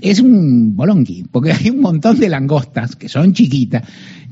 es 0.00 0.20
un 0.20 0.76
bolonqui, 0.76 1.24
porque 1.32 1.50
hay 1.50 1.70
un 1.70 1.80
montón 1.80 2.20
de 2.20 2.28
langostas 2.28 2.94
que 2.94 3.08
son 3.08 3.32
chiquitas, 3.32 3.82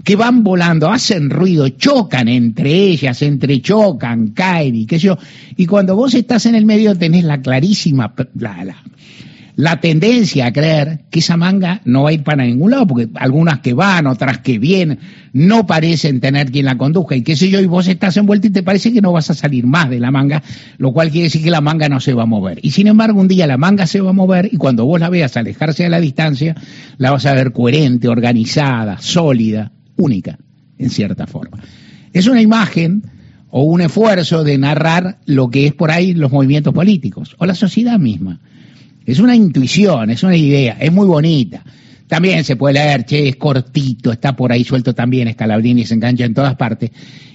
que 0.05 0.15
van 0.15 0.45
volando, 0.45 0.89
hacen 0.89 1.29
ruido, 1.29 1.69
chocan 1.71 2.29
entre 2.29 2.73
ellas, 2.73 3.21
entrechocan, 3.23 4.29
caen 4.29 4.77
y 4.77 4.87
qué 4.87 5.01
sé 5.01 5.07
yo, 5.07 5.19
y 5.57 5.67
cuando 5.67 5.97
vos 5.97 6.15
estás 6.15 6.47
en 6.47 6.55
el 6.55 6.65
medio 6.65 6.95
tenés 6.95 7.25
la 7.25 7.43
clarísima, 7.43 8.15
la, 8.37 8.65
la, 8.65 8.77
la 9.57 9.81
tendencia 9.81 10.47
a 10.47 10.53
creer 10.53 11.01
que 11.11 11.21
esa 11.21 11.39
manga 11.39 11.81
no 11.87 12.03
va 12.03 12.11
a 12.11 12.13
ir 12.13 12.23
para 12.23 12.45
ningún 12.45 12.71
lado, 12.71 12.87
porque 12.87 13.09
algunas 13.15 13.61
que 13.61 13.73
van, 13.73 14.07
otras 14.07 14.39
que 14.39 14.59
vienen, 14.59 14.99
no 15.33 15.67
parecen 15.67 16.21
tener 16.21 16.53
quien 16.53 16.67
la 16.67 16.77
conduzca 16.77 17.17
y 17.17 17.23
qué 17.23 17.37
sé 17.37 17.49
yo, 17.49 17.59
y 17.61 17.67
vos 17.67 17.89
estás 17.89 18.19
envuelto 18.19 18.47
y 18.47 18.51
te 18.51 18.63
parece 18.63 18.93
que 18.93 19.01
no 19.01 19.13
vas 19.13 19.31
a 19.31 19.35
salir 19.35 19.67
más 19.67 19.89
de 19.89 19.99
la 19.99 20.11
manga, 20.11 20.43
lo 20.77 20.93
cual 20.93 21.11
quiere 21.11 21.25
decir 21.25 21.43
que 21.43 21.51
la 21.51 21.63
manga 21.63 21.89
no 21.89 22.01
se 22.01 22.13
va 22.13 22.25
a 22.25 22.27
mover. 22.27 22.59
Y 22.63 22.73
sin 22.73 22.87
embargo, 22.87 23.19
un 23.19 23.29
día 23.29 23.47
la 23.47 23.57
manga 23.57 23.87
se 23.87 24.03
va 24.03 24.11
a 24.11 24.13
mover 24.13 24.51
y 24.53 24.59
cuando 24.59 24.85
vos 24.85 25.01
la 25.01 25.09
veas 25.09 25.39
alejarse 25.39 25.87
a 25.87 25.89
la 25.89 26.01
distancia, 26.01 26.55
la 26.99 27.11
vas 27.13 27.25
a 27.25 27.33
ver 27.33 27.53
coherente, 27.53 28.09
organizada, 28.09 28.99
sólida, 28.99 29.73
única, 29.97 30.39
en 30.77 30.91
cierta 30.91 31.27
forma. 31.27 31.61
Es 32.13 32.27
una 32.27 32.43
imagen 32.43 33.05
o 33.49 33.63
un 33.63 33.81
esfuerzo 33.81 34.45
de 34.45 34.59
narrar 34.59 35.19
lo 35.25 35.49
que 35.49 35.67
es 35.67 35.73
por 35.73 35.91
ahí 35.91 36.13
los 36.13 36.31
movimientos 36.31 36.75
políticos 36.75 37.37
o 37.39 37.47
la 37.47 37.55
sociedad 37.55 37.99
misma. 37.99 38.41
Es 39.07 39.21
una 39.21 39.37
intuición, 39.37 40.11
es 40.11 40.25
una 40.25 40.37
idea, 40.37 40.77
es 40.81 40.93
muy 40.93 41.07
bonita. 41.07 41.63
También 42.09 42.45
se 42.45 42.57
puede 42.57 42.75
leer, 42.75 43.05
che, 43.05 43.29
es 43.29 43.37
cortito, 43.37 44.13
está 44.13 44.35
por 44.35 44.53
ahí 44.53 44.65
suelto 44.65 44.95
también, 44.95 45.33
Scalabrini 45.33 45.87
se 45.87 45.95
engancha 45.95 46.25
en 46.25 46.35
todas 46.35 46.57
partes. 46.57 46.91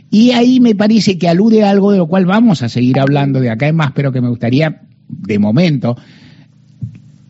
Y 0.09 0.31
ahí 0.31 0.59
me 0.59 0.75
parece 0.75 1.17
que 1.17 1.29
alude 1.29 1.63
a 1.63 1.69
algo 1.69 1.93
de 1.93 1.99
lo 1.99 2.07
cual 2.07 2.25
vamos 2.25 2.61
a 2.61 2.69
seguir 2.69 2.99
hablando 2.99 3.39
de 3.39 3.49
acá 3.49 3.69
en 3.69 3.77
más, 3.77 3.93
pero 3.93 4.11
que 4.11 4.19
me 4.19 4.27
gustaría, 4.27 4.81
de 5.07 5.39
momento, 5.39 5.95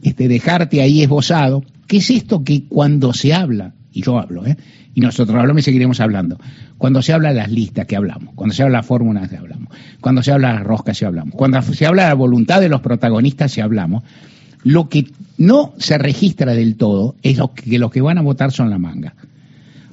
este, 0.01 0.27
dejarte 0.27 0.81
ahí 0.81 1.03
esbozado, 1.03 1.63
que 1.87 1.97
es 1.97 2.09
esto 2.09 2.43
que 2.43 2.65
cuando 2.67 3.13
se 3.13 3.35
habla, 3.35 3.75
y 3.91 4.01
yo 4.01 4.19
hablo, 4.19 4.45
¿eh? 4.45 4.57
y 4.93 5.01
nosotros 5.01 5.37
hablamos 5.37 5.61
y 5.61 5.63
seguiremos 5.63 5.99
hablando, 5.99 6.39
cuando 6.77 7.01
se 7.01 7.13
habla 7.13 7.29
de 7.29 7.35
las 7.35 7.51
listas 7.51 7.85
que 7.85 7.95
hablamos, 7.95 8.33
cuando 8.35 8.55
se 8.55 8.63
habla 8.63 8.77
de 8.77 8.79
las 8.79 8.85
fórmulas 8.85 9.29
que 9.29 9.37
hablamos, 9.37 9.69
cuando 9.99 10.23
se 10.23 10.31
habla 10.31 10.49
de 10.49 10.53
las 10.55 10.63
roscas 10.63 10.97
que 10.99 11.05
hablamos, 11.05 11.35
cuando 11.35 11.61
se 11.61 11.85
habla 11.85 12.03
de 12.03 12.09
la 12.09 12.15
voluntad 12.15 12.61
de 12.61 12.69
los 12.69 12.81
protagonistas 12.81 13.51
si 13.51 13.61
hablamos, 13.61 14.03
lo 14.63 14.89
que 14.89 15.07
no 15.37 15.73
se 15.77 15.97
registra 15.97 16.53
del 16.53 16.75
todo 16.75 17.15
es 17.23 17.37
lo 17.37 17.53
que 17.53 17.79
los 17.79 17.91
que 17.91 18.01
van 18.01 18.17
a 18.17 18.21
votar 18.21 18.51
son 18.51 18.69
la 18.69 18.77
manga. 18.77 19.15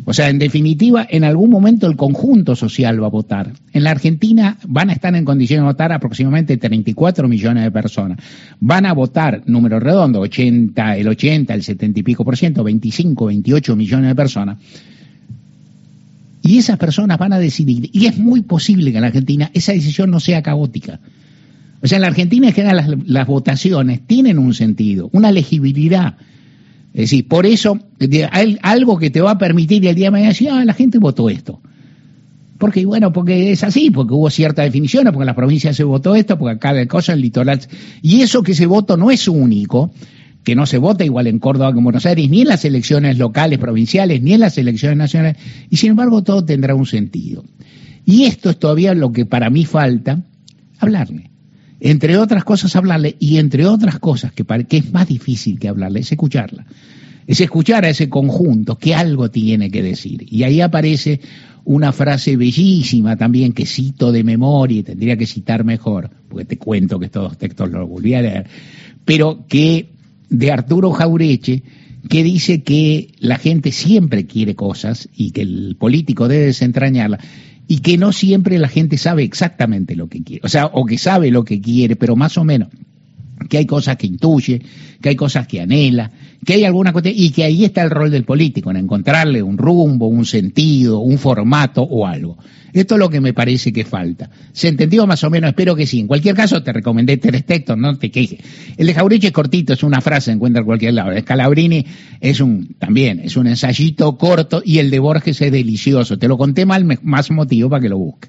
O 0.09 0.15
sea, 0.15 0.31
en 0.31 0.39
definitiva, 0.39 1.07
en 1.11 1.23
algún 1.23 1.51
momento 1.51 1.87
el 1.87 1.95
conjunto 1.95 2.57
social 2.57 3.03
va 3.03 3.09
a 3.09 3.11
votar. 3.11 3.53
En 3.75 3.85
la 3.85 3.91
Argentina 3.91 4.57
van 4.67 4.89
a 4.89 4.95
estar 4.95 5.15
en 5.15 5.27
condiciones 5.27 5.65
de 5.65 5.67
votar 5.67 5.93
aproximadamente 5.93 6.57
34 6.57 7.29
millones 7.29 7.65
de 7.65 7.71
personas. 7.71 8.19
Van 8.59 8.87
a 8.87 8.95
votar, 8.95 9.43
número 9.45 9.79
redondo, 9.79 10.21
80, 10.21 10.97
el 10.97 11.09
80, 11.09 11.53
el 11.53 11.63
70 11.63 12.01
y 12.01 12.03
pico 12.03 12.25
por 12.25 12.39
ciento, 12.39 12.65
25, 12.65 13.27
28 13.27 13.77
millones 13.77 14.09
de 14.09 14.15
personas. 14.15 14.57
Y 16.41 16.57
esas 16.57 16.79
personas 16.79 17.19
van 17.19 17.35
a 17.35 17.39
decidir. 17.39 17.91
Y 17.93 18.07
es 18.07 18.17
muy 18.17 18.41
posible 18.41 18.93
que 18.93 18.97
en 18.97 19.03
la 19.03 19.09
Argentina 19.09 19.51
esa 19.53 19.73
decisión 19.73 20.11
no 20.11 20.21
sea 20.21 20.41
caótica. 20.41 21.01
O 21.83 21.87
sea, 21.87 21.97
en 21.97 22.03
la 22.03 22.09
Argentina 22.09 22.49
en 22.49 22.55
general 22.55 22.77
las, 22.77 22.89
las 23.07 23.27
votaciones 23.27 24.01
tienen 24.07 24.39
un 24.39 24.55
sentido, 24.55 25.11
una 25.13 25.31
legibilidad. 25.33 26.17
Es 26.93 27.11
decir, 27.11 27.29
por 27.29 27.47
eso, 27.47 27.79
algo 28.63 28.99
que 28.99 29.11
te 29.11 29.21
va 29.21 29.33
a 29.33 29.39
permitir 29.39 29.87
el 29.87 29.95
día 29.95 30.07
de 30.07 30.11
mañana 30.11 30.31
decir, 30.31 30.51
ah, 30.51 30.65
la 30.65 30.75
gente 30.75 30.99
votó 30.99 31.29
esto. 31.29 31.61
Porque, 32.59 32.85
bueno, 32.85 33.13
porque 33.13 33.53
es 33.53 33.63
así, 33.63 33.91
porque 33.91 34.15
hubo 34.15 34.31
cierta 34.31 34.63
definición, 34.63 35.05
porque 35.05 35.21
en 35.21 35.27
las 35.27 35.37
provincias 35.37 35.77
se 35.77 35.85
votó 35.85 36.17
esto, 36.17 36.39
porque 36.39 36.57
acá 36.57 36.73
de 36.73 36.89
cosa 36.89 37.13
el 37.13 37.21
litoral. 37.21 37.61
Y 38.03 38.23
eso 38.23 38.43
que 38.43 38.53
ese 38.53 38.67
voto 38.67 38.97
no 38.97 39.13
es 39.13 39.29
único, 39.29 39.93
que 40.43 40.57
no 40.57 40.67
se 40.67 40.79
vota 40.79 41.05
igual 41.05 41.29
en 41.29 41.39
Córdoba 41.39 41.73
que 41.73 41.79
en 41.79 41.85
Buenos 41.85 42.07
Aires, 42.07 42.29
ni 42.29 42.41
en 42.41 42.49
las 42.49 42.65
elecciones 42.65 43.17
locales, 43.19 43.59
provinciales, 43.59 44.23
ni 44.23 44.33
en 44.33 44.41
las 44.41 44.59
elecciones 44.59 44.99
nacionales, 44.99 45.37
y 45.71 45.77
sin 45.77 45.91
embargo 45.91 46.23
todo 46.23 46.45
tendrá 46.45 46.75
un 46.75 46.87
sentido. 46.87 47.45
Y 48.05 48.25
esto 48.25 48.51
es 48.51 48.59
todavía 48.59 48.95
lo 48.95 49.13
que 49.13 49.27
para 49.27 49.51
mí 49.51 49.65
falta, 49.65 50.25
hablarle. 50.79 51.31
Entre 51.81 52.19
otras 52.19 52.45
cosas, 52.45 52.75
hablarle, 52.75 53.17
y 53.19 53.39
entre 53.39 53.67
otras 53.67 53.99
cosas, 53.99 54.33
que, 54.33 54.45
es 54.71 54.93
más 54.93 55.07
difícil 55.07 55.59
que 55.59 55.69
hablarle, 55.69 56.01
es 56.01 56.11
escucharla. 56.11 56.67
Es 57.27 57.41
escuchar 57.41 57.85
a 57.85 57.91
ese 57.91 58.09
conjunto 58.09 58.77
que 58.77 58.95
algo 58.95 59.31
tiene 59.31 59.71
que 59.71 59.83
decir. 59.83 60.27
Y 60.29 60.43
ahí 60.43 60.61
aparece 60.61 61.21
una 61.65 61.93
frase 61.93 62.37
bellísima 62.37 63.17
también 63.17 63.53
que 63.53 63.67
cito 63.67 64.11
de 64.11 64.25
memoria 64.25 64.81
y 64.81 64.83
tendría 64.83 65.17
que 65.17 65.27
citar 65.27 65.65
mejor, 65.65 66.11
porque 66.29 66.47
te 66.47 66.57
cuento 66.57 66.99
que 66.99 67.07
estos 67.07 67.37
textos 67.37 67.71
los 67.71 67.87
volví 67.87 68.15
a 68.15 68.23
leer, 68.23 68.47
pero 69.05 69.45
que 69.47 69.91
de 70.31 70.51
Arturo 70.51 70.93
Jaureche, 70.93 71.63
que 72.09 72.23
dice 72.23 72.63
que 72.63 73.13
la 73.19 73.37
gente 73.37 73.73
siempre 73.73 74.27
quiere 74.27 74.55
cosas 74.55 75.09
y 75.15 75.33
que 75.33 75.43
el 75.43 75.77
político 75.79 76.27
debe 76.27 76.47
desentrañarlas 76.47 77.21
y 77.69 77.81
que 77.81 77.99
no 77.99 78.13
siempre 78.13 78.59
la 78.59 78.69
gente 78.69 78.97
sabe 78.97 79.23
exactamente 79.23 79.95
lo 79.95 80.09
que 80.09 80.25
quiere, 80.25 80.41
o 80.45 80.49
sea, 80.49 80.67
o 80.67 80.87
que 80.87 80.99
sabe 80.99 81.31
lo 81.31 81.45
que 81.45 81.61
quiere, 81.61 81.95
pero 81.95 82.17
más 82.17 82.39
o 82.39 82.45
menos 82.45 82.69
que 83.49 83.59
hay 83.59 83.67
cosas 83.67 83.97
que 83.97 84.07
intuye, 84.07 84.63
que 85.01 85.11
hay 85.11 85.17
cosas 85.17 85.47
que 85.47 85.61
anhela, 85.61 86.11
que 86.45 86.55
hay 86.55 86.65
alguna 86.65 86.93
cosa, 86.93 87.09
y 87.11 87.31
que 87.31 87.45
ahí 87.45 87.65
está 87.65 87.83
el 87.83 87.91
rol 87.91 88.11
del 88.11 88.25
político, 88.25 88.71
en 88.71 88.79
encontrarle 88.79 89.43
un 89.43 89.59
rumbo, 89.59 90.07
un 90.09 90.25
sentido, 90.25 91.01
un 91.01 91.19
formato 91.19 91.83
o 91.83 92.07
algo. 92.07 92.39
Esto 92.73 92.95
es 92.95 92.99
lo 92.99 93.09
que 93.09 93.21
me 93.21 93.33
parece 93.33 93.73
que 93.73 93.85
falta. 93.85 94.31
¿Se 94.53 94.69
entendió 94.69 95.07
más 95.07 95.25
o 95.25 95.31
menos? 95.31 95.49
Espero 95.49 95.75
que 95.75 95.87
sí. 95.87 96.01
En 96.01 96.07
cualquier 96.07 96.35
caso, 96.35 96.63
te 96.63 96.73
recomendé 96.73 97.17
tres 97.17 97.45
textos, 97.45 97.79
no 97.79 97.97
te 97.97 98.11
quejes. 98.11 98.41
El 98.77 98.87
de 98.87 98.95
Jaureche 98.95 99.29
es 99.29 99.33
cortito, 99.33 99.73
es 99.73 99.83
una 99.83 100.01
frase, 100.01 100.33
encuentra 100.33 100.61
en 100.61 100.67
cualquier 100.67 100.95
lado. 100.95 101.09
El 101.09 101.17
de 101.17 101.21
Scalabrini 101.23 101.87
es 102.21 102.41
un, 102.41 102.75
también, 102.79 103.21
es 103.21 103.37
un 103.37 103.47
ensayito 103.47 104.19
corto, 104.19 104.63
y 104.65 104.79
el 104.79 104.91
de 104.91 104.99
Borges 104.99 105.41
es 105.41 105.51
delicioso. 105.51 106.19
Te 106.19 106.29
lo 106.29 106.37
conté 106.37 106.67
mal, 106.67 106.99
más 107.03 107.31
motivo 107.31 107.71
para 107.71 107.83
que 107.83 107.89
lo 107.89 107.99
busques. 107.99 108.27